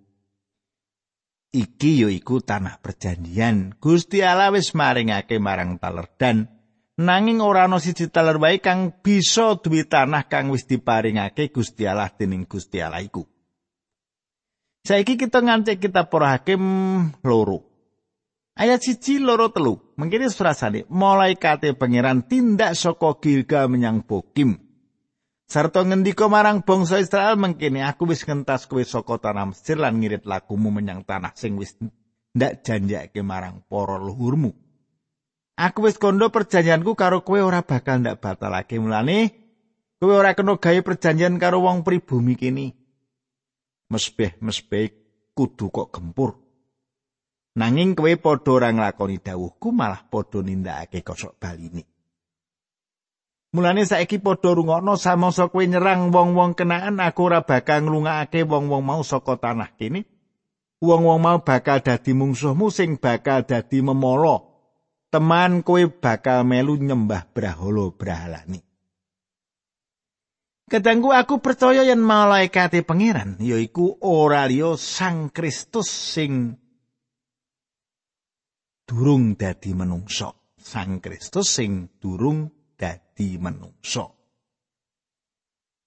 iki 1.54 2.02
yo 2.02 2.11
iku 2.11 2.42
tanah 2.42 2.83
perjanjian 2.83 3.78
Gusti 3.78 4.26
Allah 4.26 4.50
wis 4.50 4.75
maringake 4.75 5.38
marang 5.38 5.78
talerdan 5.78 6.50
nanging 7.00 7.40
ora 7.40 7.64
ana 7.64 7.80
siji 7.80 8.12
taler 8.12 8.37
wae 8.37 8.61
kang 8.61 8.92
bisa 9.00 9.57
duwe 9.57 9.88
tanah 9.88 10.28
kang 10.28 10.52
wis 10.52 10.69
diparingake 10.69 11.49
Gusti 11.49 11.88
Allah 11.88 12.12
dening 12.12 12.45
Gusti 12.45 12.85
Allah 12.85 13.00
iku. 13.00 13.25
Saiki 14.85 15.16
kita 15.16 15.40
ngancik 15.40 15.80
kita 15.80 16.09
para 16.12 16.37
hakim 16.37 16.61
loro. 17.25 17.64
Ayat 18.57 18.85
siji 18.85 19.16
loro 19.16 19.49
telu. 19.49 19.80
Mengkini 19.97 20.28
surasane 20.28 20.85
mulai 20.92 21.37
kate 21.40 21.73
pangeran 21.73 22.25
tindak 22.28 22.76
saka 22.76 23.16
Gilgal 23.21 23.73
menyang 23.73 24.04
Bokim. 24.04 24.61
Sarto 25.50 25.83
ngendika 25.83 26.30
marang 26.30 26.62
bangsa 26.62 27.02
Israel 27.02 27.35
mengkene 27.35 27.83
aku 27.83 28.07
wis 28.07 28.23
ngentas 28.23 28.71
kowe 28.71 28.80
saka 28.85 29.19
tanah 29.19 29.50
Mesir 29.50 29.80
lan 29.80 29.99
ngirit 29.99 30.23
lakumu 30.23 30.71
menyang 30.71 31.02
tanah 31.02 31.35
sing 31.35 31.59
wis 31.59 31.75
ndak 32.37 32.62
janjake 32.62 33.25
marang 33.25 33.64
para 33.66 33.99
luhurmu. 33.99 34.69
Aku 35.61 35.85
wis 35.85 36.00
kondo 36.00 36.33
perjanjianku 36.33 36.97
karo 36.97 37.21
kowe 37.21 37.37
ora 37.45 37.61
bakal 37.61 38.00
ndak 38.00 38.17
batalake 38.25 38.81
mulane 38.81 39.29
kowe 40.00 40.09
ora 40.17 40.33
kena 40.33 40.57
gawe 40.57 40.81
perjanjian 40.81 41.37
karo 41.37 41.61
wong 41.61 41.85
pribumi 41.85 42.33
kini. 42.33 42.73
Mesbeh 43.93 44.40
mesbeh 44.40 44.88
kudu 45.37 45.69
kok 45.69 45.93
gempur. 45.93 46.40
Nanging 47.61 47.93
kowe 47.93 48.09
padha 48.17 48.50
ora 48.57 48.73
nglakoni 48.73 49.21
dawuhku 49.21 49.69
malah 49.69 50.09
padha 50.09 50.40
nindakake 50.40 51.05
kosok 51.05 51.37
baline. 51.37 51.85
Mulane 53.52 53.85
saiki 53.85 54.17
padha 54.17 54.57
rungokno 54.57 54.97
samangsa 54.97 55.52
kowe 55.52 55.61
nyerang 55.61 56.09
wong-wong 56.09 56.57
kenaan 56.57 57.05
aku 57.05 57.29
ora 57.29 57.45
bakal 57.45 57.85
nglungakake 57.85 58.49
wong-wong 58.49 58.81
mau 58.81 59.05
saka 59.05 59.37
tanah 59.37 59.76
kene. 59.76 60.09
Wong-wong 60.81 61.21
mau 61.21 61.45
bakal 61.45 61.85
dadi 61.85 62.17
mungsuhmu 62.17 62.73
sing 62.73 62.97
bakal 62.97 63.45
dadi 63.45 63.85
memolo. 63.85 64.50
Teman 65.11 65.67
kowe 65.67 65.83
bakal 65.90 66.47
melu 66.47 66.79
nyembah 66.79 67.26
brahala 67.35 67.90
brahalani. 67.90 68.62
Kadangku 70.71 71.11
aku 71.11 71.43
percaya 71.43 71.83
yen 71.83 71.99
malaikate 71.99 72.87
pangeran 72.87 73.35
yaiku 73.43 73.99
ora 74.07 74.47
liya 74.47 74.79
Sang 74.79 75.35
Kristus 75.35 75.90
sing 75.90 76.55
durung 78.87 79.35
dadi 79.35 79.75
menungso. 79.75 80.55
Sang 80.55 81.02
Kristus 81.02 81.50
sing 81.59 81.90
durung 81.99 82.55
dadi 82.79 83.35
menungso. 83.35 84.14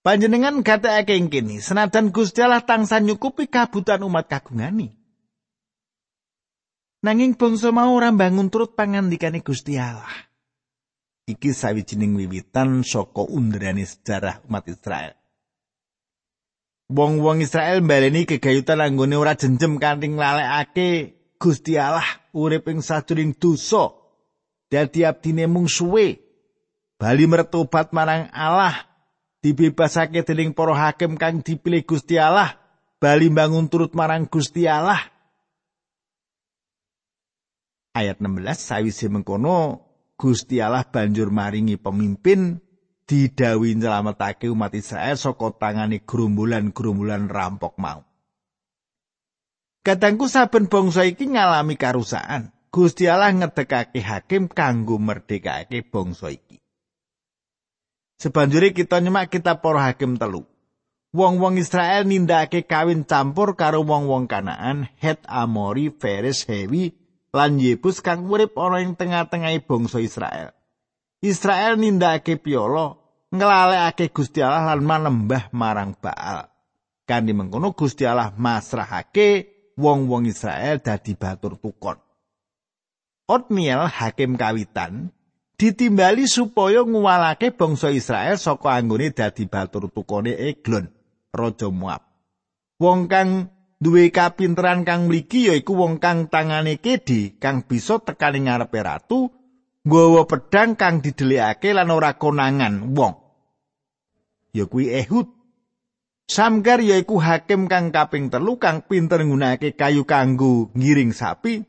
Panjenengan 0.03 0.67
gatekake 0.67 1.15
ing 1.15 1.31
kene, 1.31 1.63
senajan 1.63 2.11
Gusti 2.11 2.43
Allah 2.43 2.67
tangsa 2.67 2.99
nyukupi 2.99 3.47
kabutuhan 3.47 4.03
umat 4.03 4.27
kagungani. 4.27 4.91
Nanging 7.03 7.35
bangsa 7.35 7.75
mau 7.75 7.91
ora 7.99 8.15
bangun 8.15 8.47
turut 8.47 8.79
pangandikane 8.79 9.43
Gusti 9.43 9.75
Allah. 9.75 10.07
Iki 11.27 11.51
sawijining 11.51 12.15
wiwitan 12.15 12.87
saka 12.87 13.27
undrane 13.27 13.83
sejarah 13.83 14.39
umat 14.47 14.63
Israel. 14.71 15.11
Wong-wong 16.87 17.43
Israel 17.43 17.83
baleni 17.83 18.23
kegayutan 18.23 18.79
anggone 18.79 19.19
ora 19.19 19.35
jenjem 19.35 19.83
kanthi 19.83 20.15
nglalekake 20.15 20.89
Gusti 21.35 21.75
Allah 21.75 22.07
urip 22.31 22.71
ing 22.71 22.79
sajroning 22.79 23.35
dosa. 23.35 23.91
Dadi 24.71 25.03
abdine 25.03 25.43
mung 25.51 25.67
suwe 25.67 26.23
bali 26.95 27.27
mertobat 27.27 27.91
marang 27.91 28.31
Allah 28.31 28.79
dibebasake 29.43 30.23
dening 30.23 30.55
para 30.55 30.71
hakim 30.71 31.19
kang 31.19 31.43
dipilih 31.43 31.83
Gusti 31.83 32.15
Allah 32.15 32.55
bali 33.03 33.27
bangun 33.27 33.67
turut 33.67 33.91
marang 33.91 34.23
Gusti 34.23 34.65
Allah 34.71 35.12
ayat 37.93 38.19
16 38.19 38.43
sawise 38.57 39.07
mengkono 39.07 39.85
Gusti 40.17 40.61
Allah 40.61 40.85
banjur 40.85 41.29
maringi 41.29 41.77
pemimpin 41.77 42.61
didawi 43.05 43.77
nyelametake 43.77 44.49
umat 44.49 44.73
Israel 44.73 45.17
saka 45.17 45.53
tangane 45.57 46.01
gerombolan-gerombolan 46.05 47.29
rampok 47.29 47.77
mau 47.77 48.01
Katangku 49.83 50.31
saben 50.31 50.71
bangsa 50.71 51.03
iki 51.03 51.27
ngalami 51.27 51.75
karusakan. 51.75 52.55
Gusti 52.71 53.11
Allah 53.11 53.35
ngedekake 53.35 53.99
hakim 53.99 54.47
kanggo 54.47 54.95
merdekake 54.95 55.83
bangsa 55.83 56.31
iki. 56.31 56.63
Sebanjure 58.15 58.71
kita 58.71 59.03
nyemak 59.03 59.27
kitab 59.27 59.59
para 59.59 59.91
hakim 59.91 60.15
telu. 60.15 60.47
Wong-wong 61.11 61.59
Israel 61.59 62.07
nindakake 62.07 62.63
kawin 62.63 63.03
campur 63.03 63.59
karo 63.59 63.83
wong-wong 63.83 64.31
Kanaan, 64.31 64.87
Het, 64.97 65.19
Amori, 65.27 65.91
Feres, 65.91 66.47
Hewi, 66.47 66.95
lan 67.33 67.57
Yebus 67.57 67.99
kang 68.05 68.29
urip 68.29 68.53
ana 68.55 68.85
ing 68.85 68.93
tengah-tengahe 68.93 69.65
bangsa 69.65 69.97
Israel. 69.97 70.53
Israel 71.25 71.81
nindakake 71.81 72.37
piolo, 72.37 73.01
nglalekake 73.33 74.13
Gusti 74.13 74.45
Allah 74.45 74.77
lan 74.77 74.85
manembah 74.85 75.49
marang 75.49 75.97
Baal. 75.97 76.45
Kanthi 77.03 77.33
mengkono 77.33 77.73
Gusti 77.73 78.05
Allah 78.05 78.31
masrahake 78.37 79.49
wong-wong 79.75 80.29
Israel 80.29 80.79
dadi 80.79 81.17
batur 81.17 81.57
tukon. 81.57 81.97
Otniel 83.25 83.89
hakim 83.89 84.37
kawitan 84.37 85.09
ditimbali 85.57 86.29
supaya 86.29 86.85
nguwalake 86.85 87.55
bangsa 87.55 87.89
Israel 87.89 88.37
saka 88.37 88.77
anggone 88.77 89.09
dadi 89.09 89.49
batur 89.49 89.89
tukone 89.89 90.37
Eglon, 90.37 90.91
raja 91.33 91.67
Moab. 91.73 92.03
Wong 92.77 93.07
kang 93.07 93.52
duwe 93.83 94.09
kapinteran 94.15 94.87
kang 94.87 95.11
mligi 95.11 95.51
yaiku 95.51 95.75
wong 95.75 95.99
kang 95.99 96.31
tangane 96.31 96.79
kedi 96.79 97.35
kang 97.35 97.67
bisa 97.67 97.99
tekani 97.99 98.47
ngarepe 98.47 98.79
ratu, 98.79 99.27
nggawa 99.83 100.23
pedang 100.23 100.79
kang 100.79 101.03
didelikake 101.03 101.75
lan 101.75 101.91
ora 101.91 102.15
konangan 102.15 102.95
wong. 102.95 103.13
Ya 104.55 104.63
kuwi 104.65 104.95
Ehud. 104.95 105.27
Samgar 106.23 106.79
yaiku 106.79 107.19
hakim 107.19 107.67
kang 107.67 107.91
kaping 107.91 108.31
telu 108.31 108.55
kang 108.55 108.87
pinter 108.87 109.19
nggunakake 109.19 109.75
kayu 109.75 110.07
kanggo 110.07 110.71
ngiring 110.71 111.11
sapi. 111.11 111.67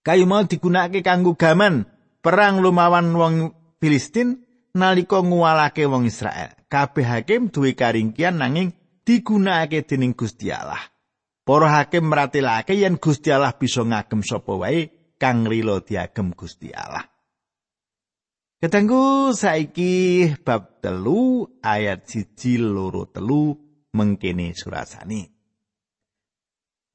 Kayu 0.00 0.24
mau 0.24 0.48
digunakake 0.48 1.04
kanggo 1.04 1.36
gaman 1.36 1.84
perang 2.24 2.64
lumawan 2.64 3.12
wong 3.12 3.34
Filistin 3.78 4.42
nalika 4.72 5.20
nguwalake 5.20 5.84
wong 5.84 6.08
Israel. 6.08 6.56
Kabeh 6.72 7.04
hakim 7.04 7.52
duwe 7.52 7.76
karingkian 7.76 8.40
nanging 8.40 8.77
digunakake 9.08 9.88
dening 9.88 10.12
Gusti 10.12 10.52
Allah. 10.52 10.84
Para 11.40 11.80
hakim 11.80 12.12
meratilake 12.12 12.76
yen 12.76 13.00
Gusti 13.00 13.32
Allah 13.32 13.56
bisa 13.56 13.80
ngagem 13.80 14.20
sapa 14.20 14.52
wae 14.52 14.92
kang 15.16 15.48
rila 15.48 15.80
diagem 15.80 16.36
Gusti 16.36 16.68
Allah. 16.76 17.08
Ketengku 18.60 19.32
saiki 19.32 20.28
bab 20.44 20.84
telu 20.84 21.48
ayat 21.64 22.04
siji 22.04 22.60
loro 22.60 23.08
telu 23.08 23.56
mengkene 23.96 24.52
surasani. 24.52 25.24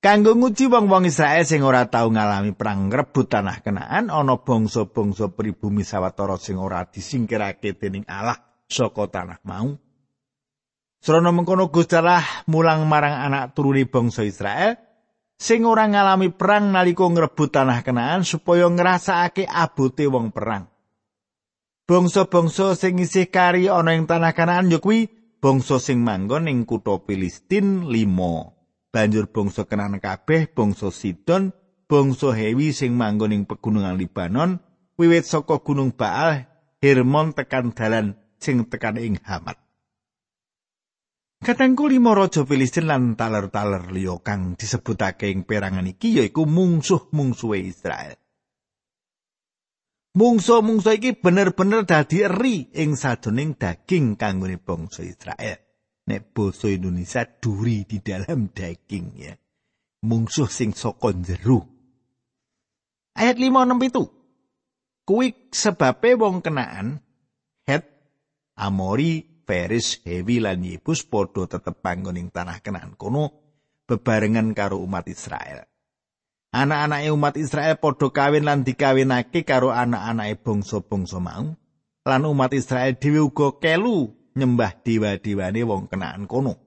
Kanggo 0.03 0.35
nguji 0.35 0.67
wong-wong 0.67 1.07
Israel 1.07 1.47
sing 1.47 1.63
ora 1.63 1.87
tau 1.87 2.11
ngalami 2.11 2.51
perang 2.51 2.91
ngrebut 2.91 3.31
tanah 3.31 3.63
Kenaan, 3.63 4.11
ana 4.11 4.35
bangsa-bangsa 4.35 5.31
pribumi 5.31 5.87
sawetara 5.87 6.35
sing 6.35 6.59
ora 6.59 6.83
disingkirake 6.83 7.79
dening 7.79 8.03
Allah 8.11 8.35
saka 8.67 9.07
tanah 9.07 9.39
mau. 9.47 9.79
Srana 11.03 11.35
mengkono 11.35 11.67
Gusti 11.67 11.99
mulang 12.47 12.87
marang 12.87 13.27
anak 13.27 13.51
turune 13.51 13.83
bangsa 13.83 14.23
Israel 14.23 14.79
sing 15.35 15.67
ora 15.67 15.83
ngalami 15.83 16.31
perang 16.31 16.71
nalika 16.71 17.03
ngrebut 17.03 17.51
tanah 17.51 17.83
Kenaan 17.83 18.23
supaya 18.23 18.71
ngrasakake 18.71 19.43
abote 19.43 20.07
wong 20.07 20.31
perang. 20.31 20.71
Bangsa-bangsa 21.83 22.79
sing 22.79 23.03
isih 23.03 23.27
kari 23.27 23.67
ana 23.67 23.99
ing 23.99 24.07
tanah 24.07 24.31
Kenaan 24.31 24.71
ya 24.71 24.79
kuwi 24.79 25.11
bangsa 25.43 25.75
sing 25.83 25.99
manggon 25.99 26.47
ing 26.47 26.63
kutha 26.63 26.95
Filistin 27.03 27.83
5. 27.83 28.95
banjur 28.95 29.27
bangsa 29.27 29.67
Kenan 29.67 29.99
kabeh 29.99 30.55
bangsa 30.55 30.87
Sidon 30.87 31.51
bangsa 31.91 32.31
Hewi 32.31 32.71
sing 32.71 32.95
manggon 32.95 33.35
ing 33.35 33.43
pegunungan 33.43 33.99
Libanon 33.99 34.63
wiwit 34.95 35.27
saka 35.27 35.59
gunung 35.59 35.91
Baal 35.91 36.47
Hermon 36.79 37.35
tekan 37.35 37.75
dalan 37.75 38.15
sing 38.39 38.63
tekan 38.71 38.95
ing 38.95 39.19
Hamat 39.19 39.62
Katengku 41.43 41.91
lima 41.91 42.15
raja 42.15 42.47
Filistin 42.47 42.87
lan 42.87 43.19
taler-taler 43.19 43.91
liya 43.91 44.15
kang 44.23 44.55
disebutake 44.55 45.27
ing 45.27 45.43
perangan 45.43 45.83
iki 45.83 46.23
yaiku 46.23 46.47
mungsuh-mungsuhe 46.47 47.59
Israel. 47.67 48.15
Mungsuh-mungsuh 50.15 50.95
iki 50.95 51.19
bener-bener 51.19 51.83
dadi 51.83 52.23
eri 52.23 52.71
ing 52.71 52.95
sadoning 52.95 53.59
daging 53.59 54.15
kanggone 54.15 54.55
bangsa 54.55 55.03
Israel. 55.03 55.63
nek 56.03 56.35
basa 56.35 56.67
Indonesia 56.67 57.23
duri 57.23 57.87
di 57.87 58.03
dalam 58.03 58.51
daging 58.51 59.07
ya. 59.15 59.33
Mungsuh 60.03 60.51
sing 60.51 60.75
saka 60.75 61.15
jero. 61.23 61.63
Ayat 63.15 63.39
5 63.39 63.63
6 63.71 63.87
itu. 63.87 64.03
Kuwi 65.03 65.51
sebabe 65.51 66.15
wong 66.15 66.43
kenaan 66.43 66.99
Het 67.67 67.83
Amori 68.55 69.32
Feris 69.43 70.01
Hewi 70.07 70.39
lan 70.39 70.63
Yebus 70.63 71.03
padha 71.03 71.45
tetep 71.45 71.83
panggoning 71.83 72.31
tanah 72.31 72.63
kenaan 72.63 72.95
kono 72.95 73.31
bebarengan 73.85 74.55
karo 74.55 74.79
umat 74.79 75.05
Israel. 75.11 75.67
Anak-anake 76.53 77.09
umat 77.11 77.35
Israel 77.35 77.75
padha 77.77 78.07
kawin 78.09 78.47
lan 78.47 78.63
dikawinake 78.63 79.43
karo 79.43 79.73
anak-anake 79.73 80.39
bangsa-bangsa 80.41 81.19
mau. 81.19 81.55
Lan 82.03 82.23
umat 82.27 82.51
Israel 82.51 82.99
dhewe 82.99 83.23
uga 83.23 83.59
kelu 83.63 84.11
nyembah 84.35 84.81
dewa-dewane 84.83 85.61
wong 85.63 85.87
kenaan 85.87 86.27
kono. 86.27 86.59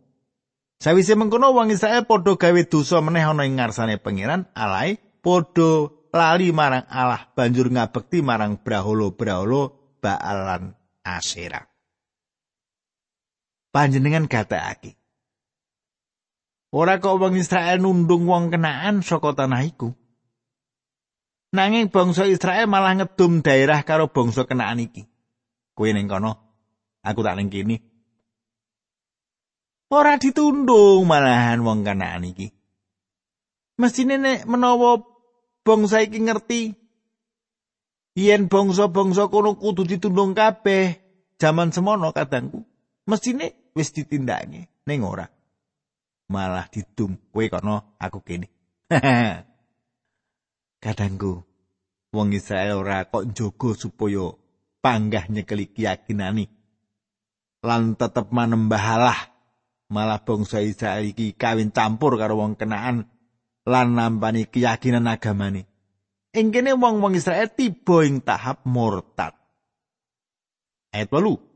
Sawise 0.76 1.16
mengkono 1.16 1.56
wong 1.56 1.72
Israel 1.72 2.04
padha 2.04 2.36
gawe 2.36 2.62
dosa 2.68 3.00
meneh 3.00 3.24
ana 3.24 3.48
ing 3.48 3.56
ngarsane 3.56 3.96
pangeran 3.96 4.44
alai 4.52 5.00
padha 5.24 5.88
lali 6.12 6.52
marang 6.52 6.84
Allah 6.88 7.32
banjur 7.32 7.72
ngabekti 7.72 8.20
marang 8.20 8.60
braholo-braholo 8.60 9.72
Baalan 10.00 10.76
Asera. 11.02 11.75
Panjenengan 13.76 14.24
gatekake. 14.24 14.96
Ora 16.72 16.96
kok 16.96 17.20
wong 17.20 17.36
Israel 17.36 17.84
nundung 17.84 18.24
wong 18.24 18.48
kenaan 18.48 19.04
saka 19.04 19.36
tanah 19.36 19.60
iku. 19.68 19.92
Nanging 21.52 21.92
bangsa 21.92 22.24
Israel 22.24 22.64
malah 22.72 22.96
ngedum 22.96 23.44
daerah 23.44 23.84
karo 23.84 24.08
bangsa 24.08 24.48
kenaan 24.48 24.80
iki. 24.80 25.04
Kowe 25.76 25.92
ning 25.92 26.08
kono 26.08 26.46
aku 27.06 27.22
tak 27.22 27.38
ning 27.38 27.48
kene 27.48 27.78
ora 29.94 30.18
ditundung 30.18 31.06
malahan 31.06 31.62
wong 31.62 31.86
kanaan 31.86 32.26
iki 32.26 32.50
mesine 33.78 34.18
nek 34.18 34.50
menawa 34.50 34.98
bangsa 35.62 36.02
iki 36.02 36.18
ngerti 36.18 36.62
yen 38.18 38.50
bangsa-bangsa 38.50 39.30
kono 39.30 39.54
kudu 39.54 39.86
ditundung 39.86 40.34
kabeh 40.34 40.98
jaman 41.38 41.70
semono 41.70 42.10
kadangku 42.10 42.66
mesine 43.06 43.70
wis 43.72 43.94
ditindakne 43.94 44.84
ning 44.86 45.00
ora. 45.06 45.26
Malah 46.26 46.66
didum 46.70 47.14
kowe 47.30 47.46
kono 47.46 47.96
aku 48.02 48.18
kene. 48.26 48.50
Kadangku 50.82 51.32
wong 52.10 52.34
Israel 52.34 52.82
ora 52.82 53.06
kok 53.06 53.30
njogo 53.30 53.78
supaya 53.78 54.34
panggah 54.82 55.30
nyekeli 55.30 55.70
keyakinane. 55.70 56.50
Lan 57.62 57.94
tetep 57.94 58.30
manembahalah 58.34 59.34
malah 59.90 60.18
bangsa 60.22 60.62
Israel 60.62 61.06
iki 61.06 61.38
kawin 61.38 61.70
campur 61.70 62.18
karo 62.18 62.38
wong 62.42 62.58
kenaan 62.58 63.06
lan 63.66 63.88
nampani 63.94 64.50
keyakinan 64.50 65.06
agamane. 65.06 65.66
Ing 66.36 66.52
kene 66.52 66.76
wong-wong 66.76 67.16
Israel 67.16 67.48
tiba 67.48 68.04
ing 68.04 68.20
tahap 68.20 68.60
murtad. 68.68 69.32
Ayat 70.92 71.08
8 71.08 71.55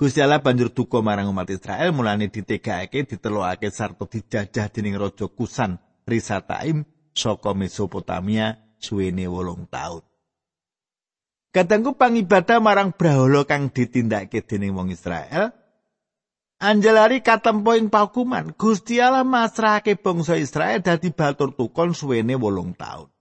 Gusti 0.00 0.24
Allah 0.24 0.40
banjur 0.40 0.72
duka 0.72 1.04
marang 1.04 1.28
umat 1.28 1.44
Israel 1.52 1.92
mulane 1.92 2.32
ditegakake 2.32 3.04
ditelokake 3.04 3.68
sarta 3.68 4.08
dijajah 4.08 4.72
dening 4.72 4.96
raja 4.96 5.28
Kusan 5.28 5.76
Risataim 6.08 6.88
saka 7.12 7.52
Mesopotamia 7.52 8.56
suwene 8.80 9.28
wolung 9.28 9.68
taun. 9.68 10.00
Kadangku 11.52 12.00
pangibadah 12.00 12.64
marang 12.64 12.96
brahala 12.96 13.44
kang 13.44 13.68
ditindakake 13.68 14.40
dening 14.40 14.72
wong 14.72 14.88
Israel. 14.88 15.52
Anjelari 16.64 17.20
katempo 17.20 17.76
ing 17.76 17.92
paukuman, 17.92 18.56
Gusti 18.56 19.04
Allah 19.04 19.20
masrahake 19.20 20.00
bangsa 20.00 20.40
Israel 20.40 20.80
dadi 20.80 21.12
batur 21.12 21.52
tukon 21.52 21.92
suwene 21.92 22.40
wolung 22.40 22.72
taun. 22.72 23.12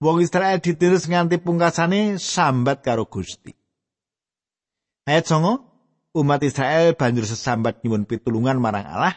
Wong 0.00 0.24
Israel 0.24 0.56
ditirus 0.56 1.04
nganti 1.04 1.36
pungkasane 1.36 2.16
sambat 2.16 2.80
karo 2.80 3.04
Gusti. 3.04 3.52
Ayat 5.06 5.30
songo, 5.30 5.65
umat 6.16 6.40
Israel 6.40 6.96
banjur 6.96 7.28
sesambat 7.28 7.84
nyuwun 7.84 8.08
pitulungan 8.08 8.56
marang 8.56 8.88
Allah. 8.88 9.14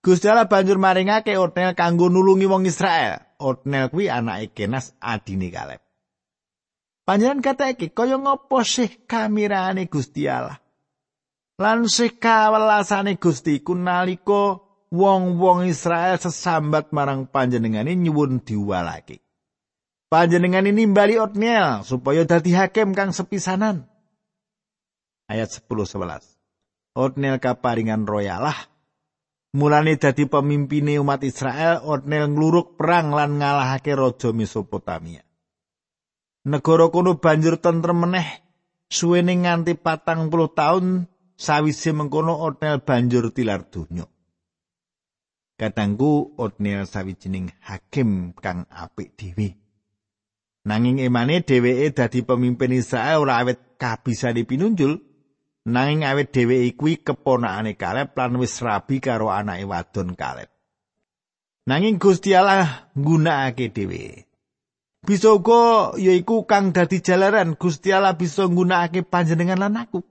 Gusti 0.00 0.30
Allah 0.30 0.46
banjur 0.46 0.78
maringake 0.78 1.34
Otnel 1.36 1.74
kanggo 1.74 2.06
nulungi 2.06 2.46
wong 2.46 2.64
Israel. 2.70 3.18
Otnel 3.42 3.90
kuwi 3.90 4.06
anake 4.06 4.54
Kenas 4.54 4.94
adine 5.02 5.50
Kaleb. 5.50 5.82
Panjenengan 7.02 7.74
iki 7.74 7.90
kaya 7.90 8.22
ngopo 8.22 8.62
sih 8.62 9.02
kamirane 9.10 9.90
Gusti 9.90 10.30
Allah? 10.30 10.62
Lan 11.58 11.90
sih 11.90 12.14
kawelasane 12.14 13.18
Gusti 13.18 13.58
ku 13.66 13.74
nalika 13.74 14.62
wong-wong 14.94 15.66
Israel 15.66 16.22
sesambat 16.22 16.94
marang 16.94 17.26
panjenengane 17.26 17.98
nyuwun 17.98 18.46
diuwalake. 18.46 19.26
Panjenengan 20.06 20.70
ini 20.70 20.86
nimbali 20.86 21.18
Otniel 21.18 21.82
supaya 21.82 22.22
dadi 22.22 22.54
hakim 22.54 22.94
kang 22.94 23.10
sepisanan. 23.10 23.89
Ayat 25.30 25.46
10 25.62 25.70
11. 25.70 26.98
Otniel 26.98 27.38
kaparingan 27.38 28.02
royalah 28.02 28.66
mulane 29.54 29.94
dadi 29.94 30.26
pemimpine 30.26 30.98
umat 30.98 31.22
Israel 31.22 31.86
Otniel 31.86 32.34
ngluruk 32.34 32.74
perang 32.74 33.14
lan 33.14 33.38
ngalahake 33.38 33.94
raja 33.94 34.34
Mesopotamia. 34.34 35.22
Negara 36.50 36.90
kono 36.90 37.22
banjur 37.22 37.62
tentrem 37.62 38.10
meneh 38.10 38.42
suwene 38.90 39.38
nganti 39.38 39.78
patang 39.78 40.26
puluh 40.34 40.50
tahun 40.50 41.06
sawise 41.38 41.94
mengkono 41.94 42.42
Otniel 42.42 42.82
banjur 42.82 43.30
tilar 43.30 43.70
donya. 43.70 44.10
Katangku 45.60 46.40
Otniel 46.40 46.88
sawijining 46.88 47.52
hakim 47.62 48.32
kang 48.32 48.64
apik 48.72 49.12
dhewe. 49.14 49.60
Nanging 50.64 51.00
emane 51.04 51.44
dheweke 51.44 51.92
dadi 51.92 52.20
pemimpin 52.24 52.72
Israel 52.72 53.24
ora 53.28 53.44
awet 53.44 53.76
kabisane 53.80 54.44
pinunjul, 54.44 55.09
nanging 55.66 56.06
awet 56.06 56.32
dheweke 56.32 56.76
kuwi 56.76 56.94
keponakane 57.04 57.76
Kaleb 57.76 58.16
lan 58.16 58.36
wis 58.40 58.60
rabi 58.64 59.02
karo 59.02 59.28
anake 59.28 59.64
wadon 59.68 60.16
Kaleb. 60.16 60.48
Nanging 61.68 62.00
Gusti 62.00 62.32
Allah 62.32 62.90
nggunakake 62.96 63.68
dheweke. 63.68 64.26
Bisa 65.00 65.32
uga 65.32 65.96
yaiku 65.96 66.44
kang 66.44 66.76
dadi 66.76 67.00
jalaran 67.00 67.56
Gusti 67.56 67.92
Allah 67.92 68.16
bisa 68.16 68.44
nggunakake 68.48 69.04
panjenengan 69.04 69.60
lan 69.60 69.80
aku. 69.80 70.04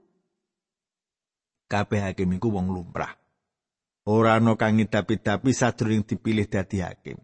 Kabeh 1.70 2.02
hakim 2.02 2.34
iku 2.34 2.50
wong 2.50 2.74
lumrah. 2.74 3.14
Ora 4.10 4.42
ana 4.42 4.58
kang 4.58 4.78
ngidapi-dapi 4.80 5.50
sadurung 5.54 6.02
dipilih 6.02 6.50
dadi 6.50 6.82
hakim. 6.82 7.18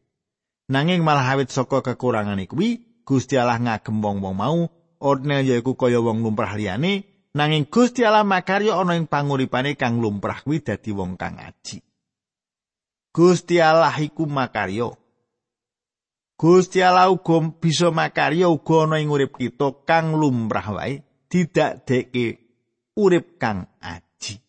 Nanging 0.70 1.02
malah 1.02 1.34
awit 1.34 1.50
saka 1.50 1.82
kekurangan 1.82 2.38
kuwi 2.46 3.02
Gusti 3.06 3.38
Allah 3.38 3.62
ngagem 3.62 4.02
wong-wong 4.02 4.34
mau, 4.34 4.66
Ornel 4.98 5.46
yaiku 5.46 5.78
kaya 5.78 6.02
wong 6.02 6.26
lumrah 6.26 6.58
liyane, 6.58 7.06
nanging 7.36 7.68
Gusti 7.68 8.00
Allah 8.00 8.24
makarya 8.24 8.80
ana 8.80 8.96
ing 8.96 9.04
panguripane 9.04 9.76
kang 9.76 10.00
lumrah 10.00 10.40
kuwi 10.40 10.64
dadi 10.64 10.90
wong 10.96 11.20
kang 11.20 11.36
aji. 11.36 11.84
Gusti 13.12 13.60
Allah 13.60 13.92
iku 13.92 14.24
makarya. 14.24 14.88
Gusti 16.36 16.80
Allah 16.80 17.12
uga 17.12 17.40
bisa 17.60 17.92
makarya 17.92 18.48
uga 18.48 18.88
ana 18.88 18.96
ing 18.96 19.12
urip 19.12 19.36
kita 19.36 19.84
kang 19.84 20.16
lumrah 20.16 20.64
wae, 20.72 21.04
didadekake 21.28 22.40
urip 22.96 23.36
kang 23.36 23.68
aji. 23.84 24.40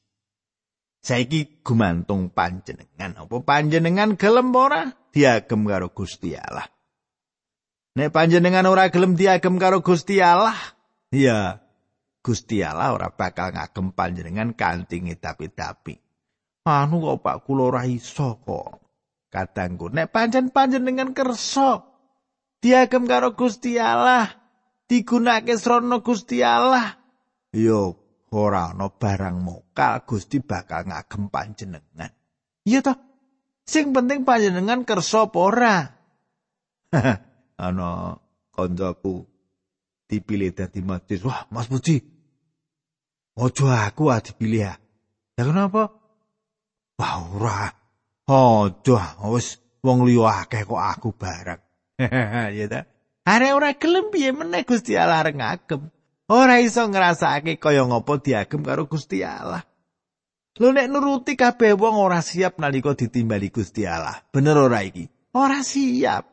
Saiki 1.03 1.63
gumantung 1.63 2.31
panjenengan, 2.31 3.15
apa 3.23 3.35
panjenengan 3.43 4.19
gelem 4.19 4.51
ora 4.51 4.91
diagem 5.15 5.63
karo 5.63 5.91
Gusti 5.95 6.35
Allah? 6.35 6.67
Nek 7.95 8.11
panjenengan 8.11 8.67
ora 8.67 8.91
gelem 8.91 9.15
diagem 9.15 9.55
karo 9.55 9.79
Gusti 9.79 10.19
Allah, 10.19 10.59
ya 11.07 11.66
Gusti 12.27 12.59
Allah 12.59 12.91
ora 12.91 13.07
bakal 13.07 13.55
ngagem 13.55 13.95
panjenengan 13.95 14.51
kanthi 14.51 14.99
tapi-tapi. 15.15 15.95
Anu 16.67 16.99
kok 16.99 17.23
Pak 17.23 17.37
kula 17.47 17.71
ora 17.71 17.87
iso 17.87 18.43
kok. 18.43 18.83
Kadangku 19.31 19.87
nek 19.87 20.11
pancen 20.11 20.51
panjenengan 20.51 21.15
kersa 21.15 21.87
diagem 22.59 23.07
karo 23.07 23.31
Gusti 23.31 23.79
Allah, 23.79 24.27
digunakake 24.91 25.55
srana 25.55 26.03
Gusti 26.03 26.43
Allah, 26.43 26.99
yo 27.55 27.95
ora 28.35 28.75
ana 28.75 28.91
barang 28.91 29.39
mokal 29.39 30.03
Gusti 30.03 30.43
bakal 30.43 30.91
ngagem 30.91 31.31
panjenengan. 31.31 32.11
Iya 32.67 32.83
toh? 32.83 32.99
Sing 33.63 33.95
penting 33.95 34.27
panjenengan 34.27 34.83
kersa 34.83 35.31
apa 35.31 35.39
ora? 35.39 35.75
ana 37.67 38.19
kancaku 38.51 39.27
dipilih 40.07 40.55
dadi 40.55 40.79
masjid. 40.79 41.19
Wah, 41.23 41.45
Mas 41.51 41.67
Puji. 41.67 42.16
Ojo 43.37 43.69
aku 43.69 44.09
ah 44.09 44.17
dipilih 44.17 44.65
ya. 44.65 44.73
Ya 45.37 45.43
kenapa? 45.45 45.93
Wah, 46.97 47.15
ora. 47.29 47.69
Ojo, 48.25 48.97
wis 49.29 49.61
wong 49.85 50.09
liya 50.09 50.41
akeh 50.41 50.65
kok 50.65 50.81
aku 50.81 51.13
bareng. 51.13 51.61
ya 52.57 52.65
ta. 52.65 52.81
Are 53.29 53.47
ora 53.53 53.77
gelem 53.77 54.09
piye 54.09 54.33
meneh 54.33 54.65
Gusti 54.65 54.97
Allah 54.97 55.21
areng 55.21 55.37
ngagem. 55.37 55.81
Ora 56.33 56.57
iso 56.59 56.81
ngrasake 56.89 57.61
kaya 57.61 57.85
ngopo 57.85 58.17
diagem 58.17 58.65
karo 58.65 58.89
Gusti 58.89 59.21
Allah. 59.21 59.61
Lho 60.57 60.73
nek 60.73 60.89
nuruti 60.89 61.37
kabeh 61.37 61.77
wong 61.77 62.01
ora 62.01 62.25
siap 62.25 62.57
nalika 62.57 62.97
ditimbali 62.97 63.53
Gusti 63.53 63.85
Allah. 63.85 64.17
Bener 64.33 64.57
ora 64.57 64.81
iki? 64.81 65.05
Ora 65.37 65.61
siap. 65.61 66.25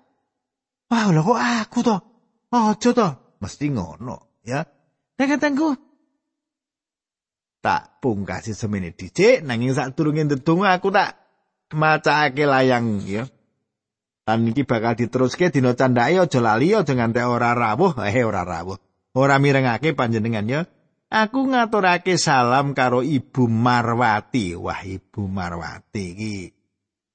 Wah, 0.89 1.13
lho 1.13 1.21
kok 1.21 1.37
aku 1.37 1.79
to? 1.85 1.97
Aja 2.55 2.91
to, 2.95 3.09
mesti 3.43 3.67
ngono, 3.75 4.41
ya. 4.47 4.63
Nek 5.19 5.27
katengku 5.27 5.75
tak 7.65 8.05
pungkasi 8.05 8.53
semene 8.53 8.93
dicek 8.93 9.41
nanging 9.41 9.73
sak 9.73 9.97
durunge 9.97 10.29
ndedonga 10.29 10.77
aku 10.77 10.93
tak 10.93 11.17
macake 11.73 12.45
layang 12.45 13.01
ya. 13.09 13.25
Lan 14.29 14.45
iki 14.49 14.69
bakal 14.69 14.97
diteruske 15.01 15.49
dina 15.49 15.73
candhake 15.73 16.21
aja 16.21 16.41
lali 16.45 16.77
aja 16.77 16.93
nganti 16.93 17.25
ora 17.25 17.57
rawuh, 17.57 17.97
eh 18.05 18.25
ora 18.25 18.45
rawuh. 18.45 18.77
Ora 19.17 19.41
mirengake 19.41 19.97
panjenengan 19.97 20.45
ya. 20.45 20.61
Aku 21.09 21.47
ngaturake 21.47 22.17
salam 22.21 22.75
karo 22.75 23.01
Ibu 23.05 23.47
Marwati. 23.47 24.57
Wah, 24.59 24.83
Ibu 24.83 25.29
Marwati 25.31 26.05
iki 26.17 26.37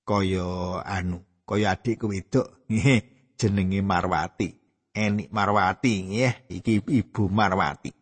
kaya 0.05 0.79
anu, 0.85 1.21
kaya 1.45 1.75
adikku 1.77 2.07
wedok. 2.09 2.65
jenenge 3.39 3.81
Marwati. 3.83 4.49
Enik 4.95 5.29
Marwati 5.35 5.93
nggih, 6.07 6.33
iki 6.47 6.79
Ibu 6.79 7.27
Marwati. 7.27 7.98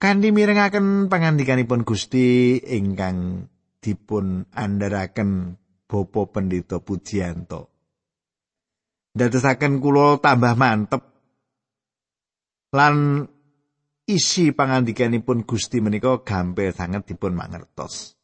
Kanthi 0.00 0.32
mirengaken 0.32 1.12
pangandikanipun 1.12 1.84
Gusti 1.84 2.56
ingkang 2.56 3.44
dipun 3.84 4.48
andharaken 4.48 5.60
Bapa 5.84 6.24
Pendeta 6.24 6.80
Pujiyanto. 6.80 7.68
Dadosaken 9.12 9.76
kula 9.76 10.16
tambah 10.24 10.56
mantep 10.56 11.04
lan 12.72 13.28
isi 14.08 14.56
pangandikanipun 14.56 15.44
Gusti 15.44 15.84
menika 15.84 16.24
gampil 16.24 16.72
sanget 16.72 17.04
dipun 17.04 17.36
mangertos. 17.36 18.16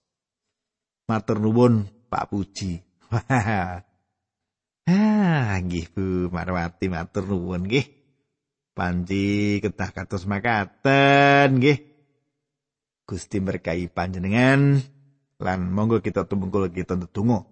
Matur 1.13 1.45
nuwun 1.45 1.85
Pak 2.09 2.25
Puji. 2.33 2.73
Ah, 4.87 5.59
nggih 5.59 5.91
Bu 5.91 6.31
Marwati 6.31 6.87
matur 6.87 7.27
nuwun 7.27 7.67
nggih. 7.67 8.06
Panji 8.77 9.57
kedah 9.65 9.89
kados 9.89 10.29
makaten 10.29 11.57
nggih. 11.57 11.81
Gusti 13.09 13.41
berkahi 13.41 13.89
panjenengan 13.89 14.85
lan 15.41 15.73
monggo 15.73 16.05
kita 16.05 16.29
tumungkul 16.29 16.69
kita 16.69 17.01
ndedonga. 17.01 17.49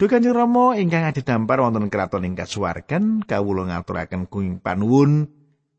Duh 0.00 0.08
Kanjeng 0.08 0.32
Rama 0.32 0.78
ingkang 0.80 1.04
adhedhampar 1.04 1.60
wonten 1.60 1.92
kraton 1.92 2.24
ing 2.24 2.32
kasuwargan 2.32 3.28
kawula 3.28 3.68
ngaturaken 3.68 4.24
kuing 4.30 4.56
panuwun 4.62 5.28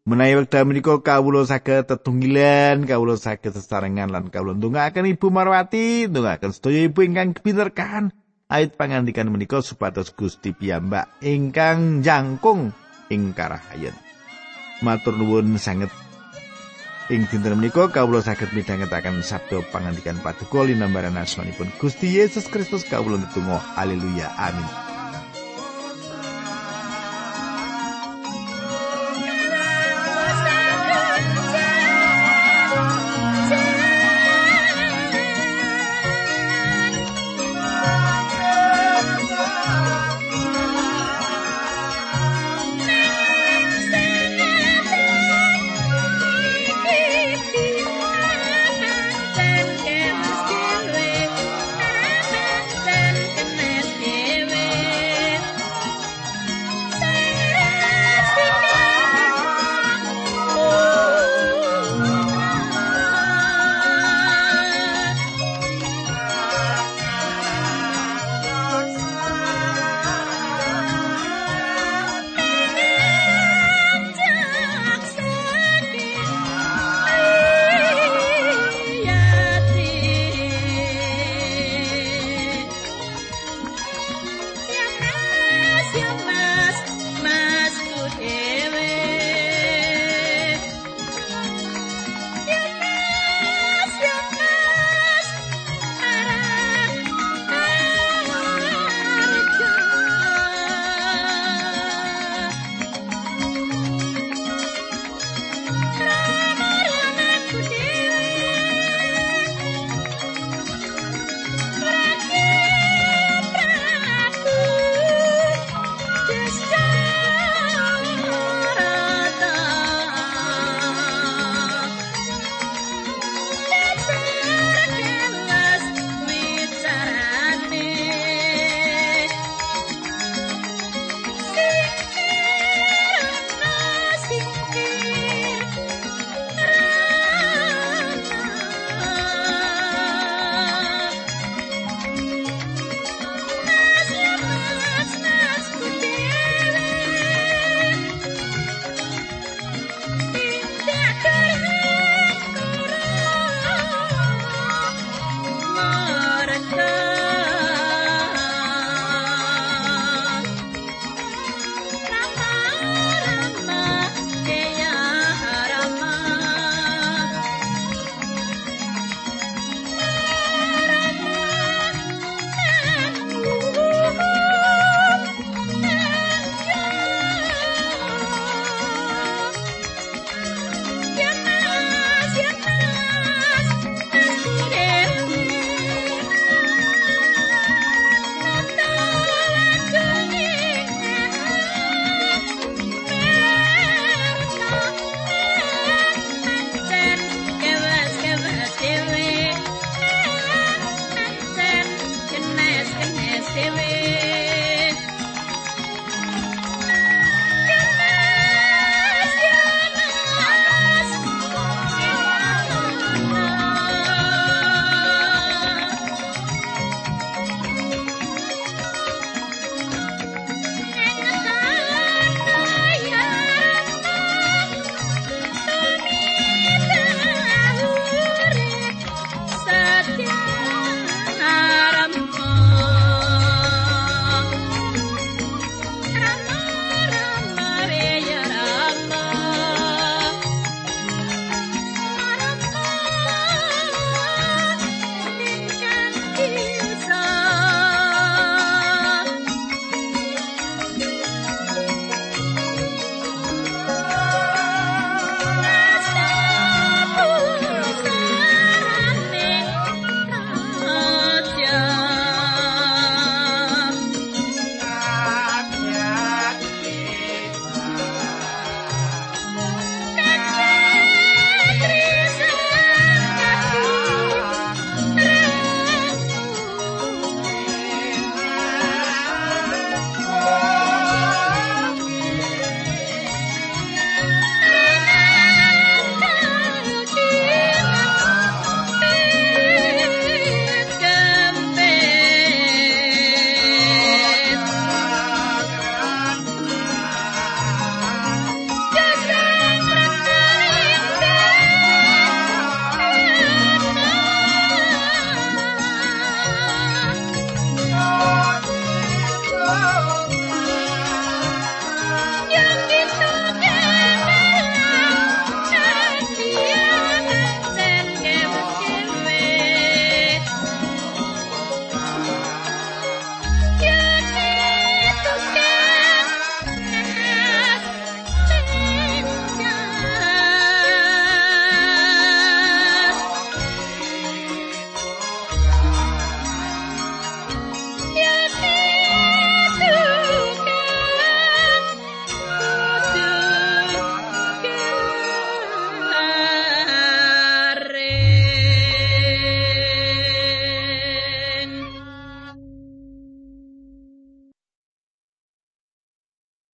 menawi 0.05 0.43
wekdal 0.43 0.67
menika 0.69 1.01
kawula 1.01 1.47
saged 1.49 1.89
tetunggilan 1.89 2.85
kawula 2.85 3.17
saged 3.17 3.55
sesarengan 3.55 4.11
lan 4.13 4.29
kawula 4.29 4.53
ndongaaken 4.53 5.07
Ibu 5.17 5.33
Marwati 5.33 6.11
ndongaaken 6.11 6.51
sedaya 6.51 6.91
ibu 6.91 6.99
ingkang 7.01 7.33
pinterkan 7.41 8.13
ait 8.51 8.75
pangandikan 8.75 9.31
menika 9.33 9.63
supados 9.65 10.11
Gusti 10.13 10.53
piyambak 10.53 11.09
ingkang 11.25 12.03
jangkung 12.05 12.75
ing 13.07 13.31
karahayen. 13.31 14.08
Matur 14.79 15.15
nuwun 15.19 15.59
sanget. 15.59 15.91
Ing 17.09 17.25
dinten 17.25 17.57
menika 17.57 17.89
kawula 17.89 18.21
saged 18.21 18.53
midhangetaken 18.53 19.25
sabda 19.25 19.65
pangandikan 19.73 20.21
paduka 20.21 20.61
linambaran 20.61 21.17
asmanipun 21.17 21.73
Gusti 21.81 22.21
Yesus 22.21 22.45
Kristus 22.47 22.85
kawula 22.85 23.17
netunggal 23.17 23.57
haleluya. 23.73 24.29
Amin 24.37 24.88